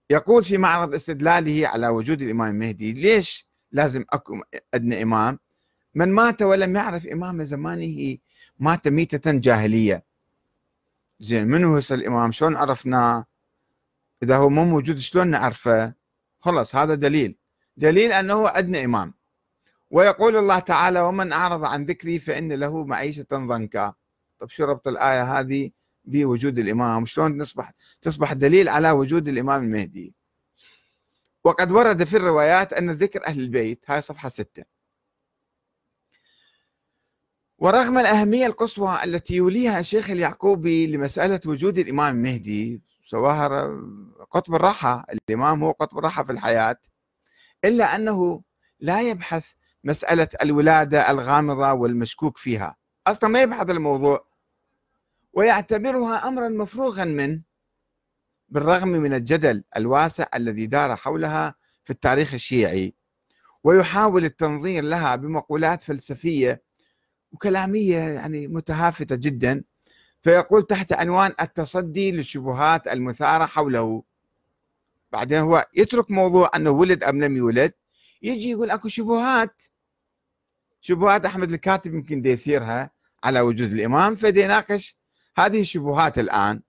يقول 0.09 0.43
في 0.43 0.57
معرض 0.57 0.93
استدلاله 0.93 1.67
على 1.67 1.87
وجود 1.87 2.21
الإمام 2.21 2.49
المهدي 2.55 2.93
ليش 2.93 3.47
لازم 3.71 4.05
أكون 4.09 4.41
أدنى 4.73 5.03
إمام؟ 5.03 5.39
من 5.95 6.11
مات 6.13 6.41
ولم 6.41 6.75
يعرف 6.75 7.07
إمام 7.07 7.43
زمانه 7.43 8.17
مات 8.59 8.87
ميتة 8.87 9.31
جاهلية. 9.31 10.03
زين 11.19 11.47
من 11.47 11.63
هو 11.63 11.77
الإمام؟ 11.91 12.31
شلون 12.31 12.55
عرفناه؟ 12.55 13.25
إذا 14.23 14.37
هو 14.37 14.49
مو 14.49 14.65
موجود 14.65 14.97
شلون 14.97 15.27
نعرفه؟ 15.27 15.93
خلص 16.39 16.75
هذا 16.75 16.95
دليل. 16.95 17.35
دليل 17.77 18.11
أنه 18.11 18.57
أدنى 18.57 18.85
إمام. 18.85 19.13
ويقول 19.91 20.37
الله 20.37 20.59
تعالى 20.59 21.01
ومن 21.01 21.31
أعرض 21.31 21.65
عن 21.65 21.85
ذكري 21.85 22.19
فإن 22.19 22.53
له 22.53 22.85
معيشة 22.85 23.25
ضنكا. 23.33 23.93
طب 24.39 24.49
شو 24.49 24.63
ربط 24.63 24.87
الآية 24.87 25.39
هذه 25.39 25.71
بوجود 26.05 26.59
الإمام؟ 26.59 27.05
شلون 27.05 27.37
نصبح؟ 27.37 27.71
تصبح 28.01 28.33
دليل 28.33 28.69
على 28.69 28.91
وجود 28.91 29.27
الإمام 29.27 29.63
المهدي. 29.63 30.13
وقد 31.43 31.71
ورد 31.71 32.03
في 32.03 32.17
الروايات 32.17 32.73
أن 32.73 32.91
ذكر 32.91 33.25
أهل 33.25 33.39
البيت 33.39 33.85
هاي 33.87 34.01
صفحة 34.01 34.29
ستة. 34.29 34.63
ورغم 37.57 37.97
الأهمية 37.97 38.45
القصوى 38.45 39.03
التي 39.03 39.35
يوليها 39.35 39.79
الشيخ 39.79 40.09
اليعقوبي 40.09 40.87
لمسألة 40.87 41.39
وجود 41.45 41.77
الإمام 41.77 42.15
المهدي 42.15 42.81
سواها 43.11 43.69
قطب 44.31 44.55
الراحة 44.55 45.05
الإمام 45.13 45.63
هو 45.63 45.71
قطب 45.71 45.97
الراحة 45.97 46.23
في 46.23 46.31
الحياة. 46.31 46.77
إلا 47.65 47.95
أنه 47.95 48.43
لا 48.79 49.01
يبحث 49.01 49.51
مسألة 49.83 50.27
الولادة 50.41 51.11
الغامضة 51.11 51.73
والمشكوك 51.73 52.37
فيها. 52.37 52.75
أصلا 53.07 53.29
ما 53.29 53.41
يبحث 53.41 53.69
الموضوع. 53.69 54.25
ويعتبرها 55.33 56.27
أمرا 56.27 56.49
مفروغا 56.49 57.05
منه 57.05 57.41
بالرغم 58.49 58.89
من 58.89 59.13
الجدل 59.13 59.63
الواسع 59.77 60.25
الذي 60.35 60.67
دار 60.67 60.95
حولها 60.95 61.55
في 61.83 61.89
التاريخ 61.89 62.33
الشيعي. 62.33 62.93
ويحاول 63.63 64.25
التنظير 64.25 64.83
لها 64.83 65.15
بمقولات 65.15 65.81
فلسفية 65.83 66.63
وكلامية 67.31 67.97
يعني 67.97 68.47
متهافتة 68.47 69.15
جدا. 69.15 69.63
فيقول 70.21 70.63
تحت 70.63 70.93
عنوان 70.93 71.33
التصدي 71.41 72.11
للشبهات 72.11 72.87
المثارة 72.87 73.45
حوله. 73.45 74.03
بعدين 75.11 75.37
هو 75.37 75.65
يترك 75.75 76.11
موضوع 76.11 76.51
أنه 76.55 76.69
ولد 76.69 77.03
أم 77.03 77.23
لم 77.23 77.37
يولد 77.37 77.73
يجي 78.21 78.49
يقول 78.49 78.71
أكو 78.71 78.87
شبهات. 78.87 79.61
شبهات 80.81 81.25
أحمد 81.25 81.51
الكاتب 81.51 81.93
يمكن 81.93 82.25
يثيرها 82.25 82.91
على 83.23 83.41
وجود 83.41 83.71
الإمام 83.71 84.15
فدي 84.15 84.41
يناقش 84.41 84.97
هذه 85.37 85.61
الشبهات 85.61 86.19
الآن. 86.19 86.61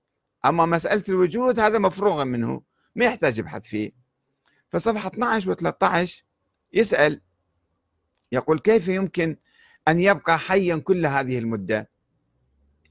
أما 0.44 0.66
مسألة 0.66 1.04
الوجود 1.08 1.60
هذا 1.60 1.78
مفروغ 1.78 2.24
منه 2.24 2.62
ما 2.96 3.04
يحتاج 3.04 3.38
يبحث 3.38 3.62
فيه. 3.62 3.92
فصفحة 4.70 5.08
12 5.08 5.50
و 5.50 5.54
13 5.54 6.24
يسأل 6.72 7.20
يقول 8.32 8.58
كيف 8.58 8.88
يمكن 8.88 9.36
أن 9.88 10.00
يبقى 10.00 10.38
حيا 10.38 10.76
كل 10.76 11.06
هذه 11.06 11.38
المدة؟ 11.38 11.91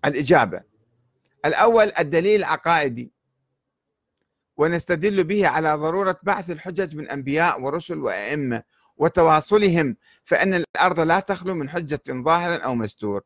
الإجابة. 0.05 0.61
الأول 1.45 1.91
الدليل 1.99 2.39
العقائدي. 2.39 3.11
ونستدل 4.57 5.23
به 5.23 5.47
على 5.47 5.73
ضرورة 5.73 6.19
بعث 6.23 6.49
الحجج 6.51 6.95
من 6.95 7.09
أنبياء 7.09 7.61
ورسل 7.61 7.97
وأئمة 7.97 8.63
وتواصلهم 8.97 9.97
فإن 10.23 10.53
الأرض 10.53 10.99
لا 10.99 11.19
تخلو 11.19 11.55
من 11.55 11.69
حجة 11.69 12.01
ظاهرا 12.09 12.63
أو 12.63 12.75
مستور. 12.75 13.21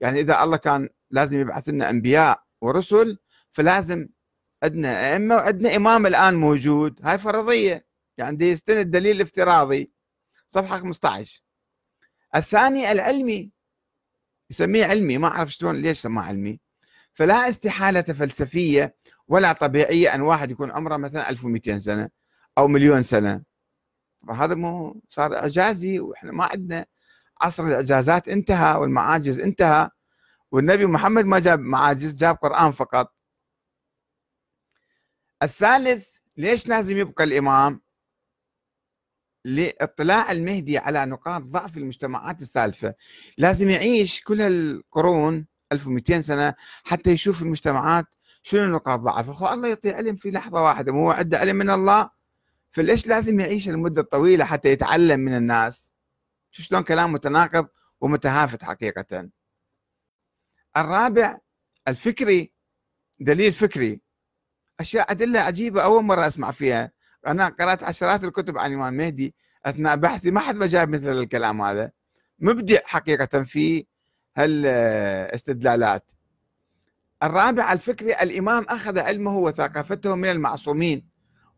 يعني 0.00 0.20
إذا 0.20 0.42
الله 0.42 0.56
كان 0.56 0.88
لازم 1.10 1.40
يبعث 1.40 1.68
لنا 1.68 1.90
أنبياء 1.90 2.42
ورسل 2.60 3.18
فلازم 3.52 4.08
عندنا 4.62 5.12
أئمة 5.12 5.34
وعندنا 5.34 5.76
إمام 5.76 6.06
الآن 6.06 6.34
موجود. 6.34 7.00
هاي 7.02 7.18
فرضية. 7.18 7.86
يعني 8.18 8.36
دي 8.36 8.50
يستند 8.50 8.90
دليل 8.90 9.20
افتراضي. 9.20 9.92
صفحة 10.48 10.78
15 10.78 11.42
الثاني 12.36 12.92
العلمي. 12.92 13.50
يسميه 14.50 14.86
علمي 14.86 15.18
ما 15.18 15.28
أعرف 15.28 15.52
شلون 15.52 15.76
ليش 15.76 15.98
سماه 15.98 16.22
علمي؟ 16.22 16.60
فلا 17.14 17.48
استحالة 17.48 18.02
فلسفية 18.02 18.94
ولا 19.28 19.52
طبيعية 19.52 20.14
أن 20.14 20.20
واحد 20.20 20.50
يكون 20.50 20.70
عمره 20.72 20.96
مثلا 20.96 21.30
1200 21.30 21.78
سنة 21.78 22.08
أو 22.58 22.68
مليون 22.68 23.02
سنة. 23.02 23.42
فهذا 24.28 24.54
مو 24.54 25.00
صار 25.08 25.36
إعجازي 25.36 25.98
وإحنا 26.00 26.32
ما 26.32 26.44
عندنا 26.44 26.86
عصر 27.40 27.66
الإعجازات 27.66 28.28
انتهى 28.28 28.76
والمعاجز 28.78 29.40
انتهى 29.40 29.90
والنبي 30.50 30.86
محمد 30.86 31.24
ما 31.24 31.38
جاب 31.38 31.60
معاجز 31.60 32.16
جاب 32.16 32.36
قرآن 32.36 32.72
فقط. 32.72 33.14
الثالث 35.42 36.08
ليش 36.36 36.66
لازم 36.68 36.96
يبقى 36.96 37.24
الإمام؟ 37.24 37.80
لاطلاع 39.46 40.32
المهدي 40.32 40.78
على 40.78 41.06
نقاط 41.06 41.42
ضعف 41.42 41.76
المجتمعات 41.76 42.42
السالفة. 42.42 42.94
لازم 43.38 43.70
يعيش 43.70 44.20
كل 44.22 44.40
القرون 44.42 45.46
1200 45.72 46.20
سنة 46.20 46.54
حتى 46.84 47.10
يشوف 47.10 47.42
المجتمعات 47.42 48.06
شنو 48.42 48.76
نقاط 48.76 49.00
ضعف 49.00 49.30
اخو 49.30 49.48
الله 49.48 49.68
يعطي 49.68 49.90
علم 49.90 50.16
في 50.16 50.30
لحظة 50.30 50.62
واحدة 50.62 50.92
مو 50.92 51.10
عنده 51.10 51.38
علم 51.38 51.56
من 51.56 51.70
الله؟ 51.70 52.10
فليش 52.70 53.06
لازم 53.06 53.40
يعيش 53.40 53.68
المدة 53.68 54.02
الطويلة 54.02 54.44
حتى 54.44 54.68
يتعلم 54.68 55.20
من 55.20 55.36
الناس؟ 55.36 55.94
شو 56.50 56.62
شلون 56.62 56.82
كلام 56.82 57.12
متناقض 57.12 57.66
ومتهافت 58.00 58.64
حقيقة. 58.64 59.28
الرابع 60.76 61.38
الفكري 61.88 62.52
دليل 63.20 63.52
فكري. 63.52 64.00
أشياء 64.80 65.10
أدلة 65.10 65.40
عجيبة 65.40 65.82
أول 65.82 66.04
مرة 66.04 66.26
أسمع 66.26 66.50
فيها. 66.50 66.92
أنا 67.26 67.48
قرأت 67.48 67.82
عشرات 67.82 68.24
الكتب 68.24 68.58
عن 68.58 68.70
الإمام 68.70 68.94
مهدي 68.94 69.34
أثناء 69.64 69.96
بحثي 69.96 70.30
ما 70.30 70.40
حد 70.40 70.54
ما 70.56 70.66
جاب 70.66 70.88
مثل 70.88 71.10
الكلام 71.10 71.62
هذا. 71.62 71.90
مبدع 72.38 72.78
حقيقة 72.84 73.42
في 73.42 73.86
هالاستدلالات. 74.36 76.10
الرابع 77.22 77.72
الفكري 77.72 78.14
الإمام 78.14 78.64
أخذ 78.68 78.98
علمه 78.98 79.38
وثقافته 79.38 80.14
من 80.14 80.30
المعصومين 80.30 81.08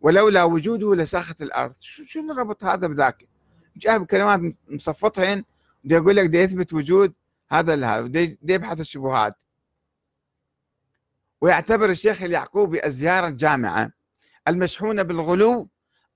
ولولا 0.00 0.44
وجوده 0.44 0.94
لساخت 0.94 1.42
الأرض. 1.42 1.74
شو 1.80 2.20
الربط 2.20 2.64
هذا 2.64 2.86
بذاك؟ 2.86 3.28
جايب 3.76 4.06
كلمات 4.06 4.54
مصفطهن 4.68 5.44
بده 5.84 5.96
يقول 5.96 6.16
لك 6.16 6.26
بده 6.28 6.38
يثبت 6.38 6.72
وجود 6.72 7.14
هذا 7.50 7.74
هذا 7.74 8.00
بده 8.00 8.54
يبحث 8.54 8.80
الشبهات. 8.80 9.34
ويعتبر 11.40 11.90
الشيخ 11.90 12.22
اليعقوبي 12.22 12.86
الزيارة 12.86 13.28
الجامعة. 13.28 13.97
المشحونة 14.48 15.02
بالغلو 15.02 15.68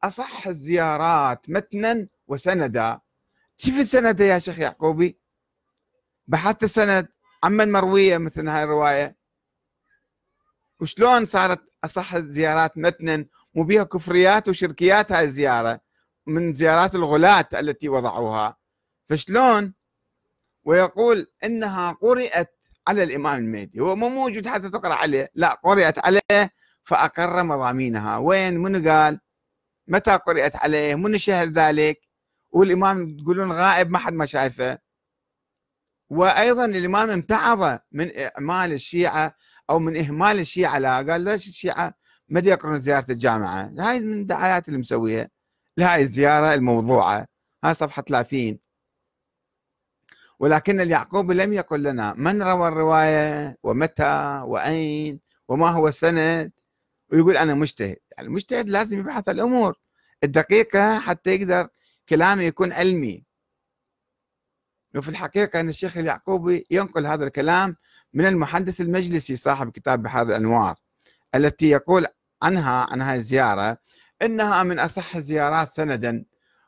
أصح 0.04 0.46
الزيارات 0.46 1.50
متنا 1.50 2.06
وسندا. 2.28 3.00
شوف 3.56 3.78
السند 3.78 4.20
يا 4.20 4.38
شيخ 4.38 4.58
يعقوبي. 4.58 5.18
بحثت 6.26 6.62
السند 6.62 7.08
عمن 7.44 7.72
مروية 7.72 8.18
مثل 8.18 8.48
هاي 8.48 8.62
الرواية. 8.62 9.16
وشلون 10.80 11.24
صارت 11.24 11.60
أصح 11.84 12.14
الزيارات 12.14 12.78
متنا؟ 12.78 13.26
مو 13.54 13.64
بها 13.64 13.82
كفريات 13.82 14.48
وشركيات 14.48 15.12
هاي 15.12 15.24
الزيارة 15.24 15.80
من 16.26 16.52
زيارات 16.52 16.94
الغلاة 16.94 17.48
التي 17.54 17.88
وضعوها. 17.88 18.56
فشلون؟ 19.08 19.74
ويقول 20.64 21.26
إنها 21.44 21.92
قرأت 21.92 22.66
على 22.88 23.02
الإمام 23.02 23.38
المهدي. 23.38 23.80
هو 23.80 23.96
مو 23.96 24.08
موجود 24.08 24.48
حتى 24.48 24.70
تقرأ 24.70 24.94
عليه 24.94 25.30
لا 25.34 25.60
قرأت 25.64 25.98
عليه 26.06 26.52
فأقر 26.84 27.42
مضامينها. 27.42 28.18
وين؟ 28.18 28.58
من 28.58 28.88
قال؟ 28.88 29.20
متى 29.88 30.10
قرأت 30.10 30.56
عليه؟ 30.56 30.94
من 30.94 31.18
شهد 31.18 31.58
ذلك؟ 31.58 32.00
والإمام 32.50 33.16
تقولون 33.16 33.52
غائب 33.52 33.90
ما 33.90 33.98
حد 33.98 34.12
ما 34.12 34.26
شايفه. 34.26 34.78
وأيضا 36.10 36.64
الإمام 36.64 37.10
امتعظ 37.10 37.78
من 37.92 38.10
إعمال 38.18 38.72
الشيعة 38.72 39.34
أو 39.70 39.78
من 39.78 39.96
إهمال 39.96 40.40
الشيعة 40.40 40.78
لا. 40.78 40.96
قال 40.96 41.20
ليش 41.20 41.48
الشيعة 41.48 41.94
ما 42.28 42.40
يقرون 42.40 42.78
زيارة 42.78 43.12
الجامعة؟ 43.12 43.72
هاي 43.78 44.00
من 44.00 44.20
الدعايات 44.20 44.68
اللي 44.68 44.78
مسويها. 44.78 45.28
لهاي 45.76 46.02
الزيارة 46.02 46.54
الموضوعة. 46.54 47.26
هاي 47.64 47.74
صفحة 47.74 48.02
30 48.02 48.58
ولكن 50.42 50.80
اليعقوبي 50.80 51.34
لم 51.34 51.52
يقل 51.52 51.82
لنا 51.82 52.14
من 52.14 52.42
روى 52.42 52.68
الرواية 52.68 53.56
ومتى 53.62 54.42
وأين 54.44 55.20
وما 55.48 55.68
هو 55.70 55.88
السند. 55.88 56.52
ويقول 57.12 57.36
أنا 57.36 57.54
مجتهد. 57.54 57.96
يعني 58.16 58.28
المجتهد 58.28 58.68
لازم 58.68 58.98
يبحث 58.98 59.28
الأمور. 59.28 59.78
الدقيقة 60.24 61.00
حتى 61.00 61.30
يقدر 61.34 61.68
كلامه 62.08 62.42
يكون 62.42 62.72
علمي. 62.72 63.24
وفي 64.96 65.08
الحقيقة 65.08 65.60
أن 65.60 65.68
الشيخ 65.68 65.96
اليعقوبي 65.96 66.66
ينقل 66.70 67.06
هذا 67.06 67.24
الكلام 67.24 67.76
من 68.12 68.26
المحدث 68.26 68.80
المجلسي 68.80 69.36
صاحب 69.36 69.70
كتاب 69.70 70.02
بحار 70.02 70.26
الأنوار 70.26 70.76
التي 71.34 71.70
يقول 71.70 72.06
عنها 72.42 72.86
عن 72.90 73.02
هذه 73.02 73.16
الزيارة 73.16 73.78
إنها 74.22 74.62
من 74.62 74.78
أصح 74.78 75.16
الزيارات 75.16 75.70
سندا 75.70 76.24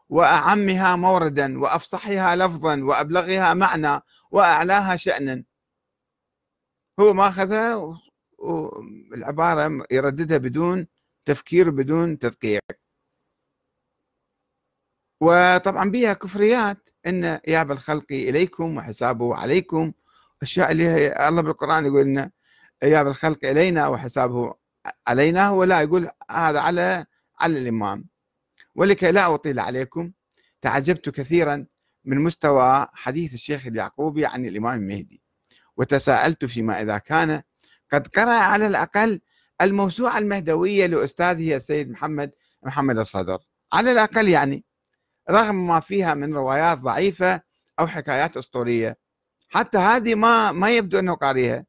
وأعمها 0.09 0.97
موردا 0.97 1.59
وأفصحها 1.61 2.37
لفظا 2.37 2.83
وأبلغها 2.83 3.55
معنى 3.55 4.01
وأعلاها 4.31 4.97
شانا. 4.97 5.45
هو 7.01 7.13
ماخذها 7.13 7.99
والعبارة 8.45 9.87
يرددها 9.91 10.39
بدون 10.39 10.87
تفكير 11.25 11.71
بدون 11.71 12.19
تدقيق. 12.19 12.63
وطبعا 15.21 15.91
بها 15.91 16.13
كفريات 16.13 16.89
إن 17.07 17.41
ياب 17.49 17.71
الخلق 17.73 18.07
إليكم 18.13 18.77
وحسابه 18.77 19.37
عليكم. 19.37 19.93
أشياء 20.43 20.73
اللي 20.73 21.29
الله 21.29 21.43
بالقرآن 21.43 21.87
يقول 21.87 22.07
لنا 22.07 22.31
ياب 22.83 23.07
الخلق 23.07 23.45
إلينا 23.45 23.89
وحسابه 23.89 24.55
علينا 25.07 25.51
ولا 25.51 25.81
يقول 25.83 26.11
هذا 26.31 26.61
على 26.61 27.07
على 27.41 27.59
الإمام. 27.59 28.05
ولكي 28.75 29.11
لا 29.13 29.35
أطيل 29.35 29.59
عليكم 29.61 30.13
تعجبت 30.63 31.09
كثيرا 31.09 31.67
من 32.05 32.19
مستوى 32.19 32.87
حديث 32.93 33.35
الشيخ 33.35 33.67
اليعقوبي 33.67 34.27
عن 34.27 34.45
الإمام 34.47 34.81
المهدي 34.81 35.23
وتساءلت 35.77 36.45
فيما 36.45 36.83
إذا 36.83 36.99
كان 36.99 37.43
قد 37.95 38.09
قرأ 38.09 38.33
على 38.35 38.67
الأقل 38.67 39.21
الموسوعة 39.63 40.19
المهدوية 40.19 40.87
لأستاذه 40.87 41.57
السيد 41.57 41.91
محمد 41.91 42.31
محمد 42.63 42.99
الصدر. 42.99 43.39
على 43.73 43.93
الأقل 43.93 44.29
يعني 44.29 44.65
رغم 45.31 45.67
ما 45.67 45.81
فيها 45.81 46.15
من 46.15 46.35
روايات 46.35 46.79
ضعيفة 46.79 47.41
أو 47.81 47.87
حكايات 47.87 48.37
أسطورية. 48.37 48.99
حتى 49.49 49.79
هذه 49.79 50.15
ما 50.15 50.53
ما 50.53 50.71
يبدو 50.71 50.99
أنه 50.99 51.15
قاريها. 51.15 51.67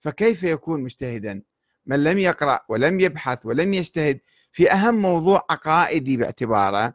فكيف 0.00 0.42
يكون 0.42 0.80
مجتهدا؟ 0.82 1.42
من 1.86 2.04
لم 2.04 2.18
يقرأ 2.18 2.60
ولم 2.68 3.00
يبحث 3.00 3.46
ولم 3.46 3.74
يجتهد 3.74 4.20
في 4.52 4.72
أهم 4.72 4.94
موضوع 4.94 5.46
عقائدي 5.50 6.16
باعتباره 6.16 6.94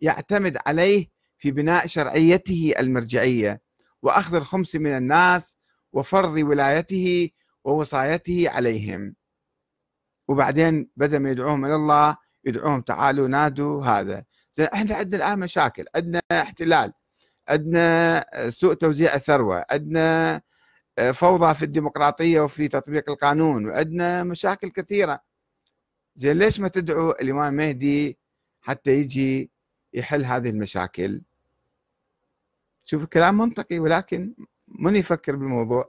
يعتمد 0.00 0.58
عليه 0.66 1.08
في 1.38 1.50
بناء 1.50 1.86
شرعيته 1.86 2.74
المرجعية 2.78 3.60
وأخذ 4.02 4.34
الخمس 4.34 4.76
من 4.76 4.96
الناس 4.96 5.56
وفرض 5.92 6.32
ولايته 6.32 7.30
ووصايته 7.64 8.50
عليهم. 8.50 9.14
وبعدين 10.28 10.90
بدل 10.96 11.18
ما 11.18 11.30
يدعوهم 11.30 11.64
إلى 11.64 11.74
الله 11.74 12.16
يدعوهم 12.44 12.80
تعالوا 12.80 13.28
نادوا 13.28 13.84
هذا. 13.84 14.24
زين 14.52 14.66
إحنا 14.66 14.94
عندنا 14.96 15.24
الآن 15.26 15.38
مشاكل. 15.38 15.84
عندنا 15.96 16.20
احتلال 16.32 16.92
عندنا 17.48 18.24
سوء 18.50 18.74
توزيع 18.74 19.14
الثروة 19.14 19.64
عندنا 19.70 20.40
آه، 20.98 21.10
فوضى 21.10 21.54
في 21.54 21.64
الديمقراطية 21.64 22.40
وفي 22.40 22.68
تطبيق 22.68 23.10
القانون 23.10 23.66
وعندنا 23.66 24.24
مشاكل 24.24 24.68
كثيرة. 24.70 25.20
زين 26.14 26.38
ليش 26.38 26.60
ما 26.60 26.68
تدعو 26.68 27.10
الإمام 27.10 27.54
مهدي 27.54 28.18
حتى 28.60 28.90
يجي 28.90 29.50
يحل 29.94 30.24
هذه 30.24 30.48
المشاكل؟ 30.50 31.22
شوف 32.84 33.04
كلام 33.04 33.36
منطقي 33.38 33.78
ولكن 33.78 34.34
من 34.68 34.96
يفكر 34.96 35.36
بالموضوع؟ 35.36 35.88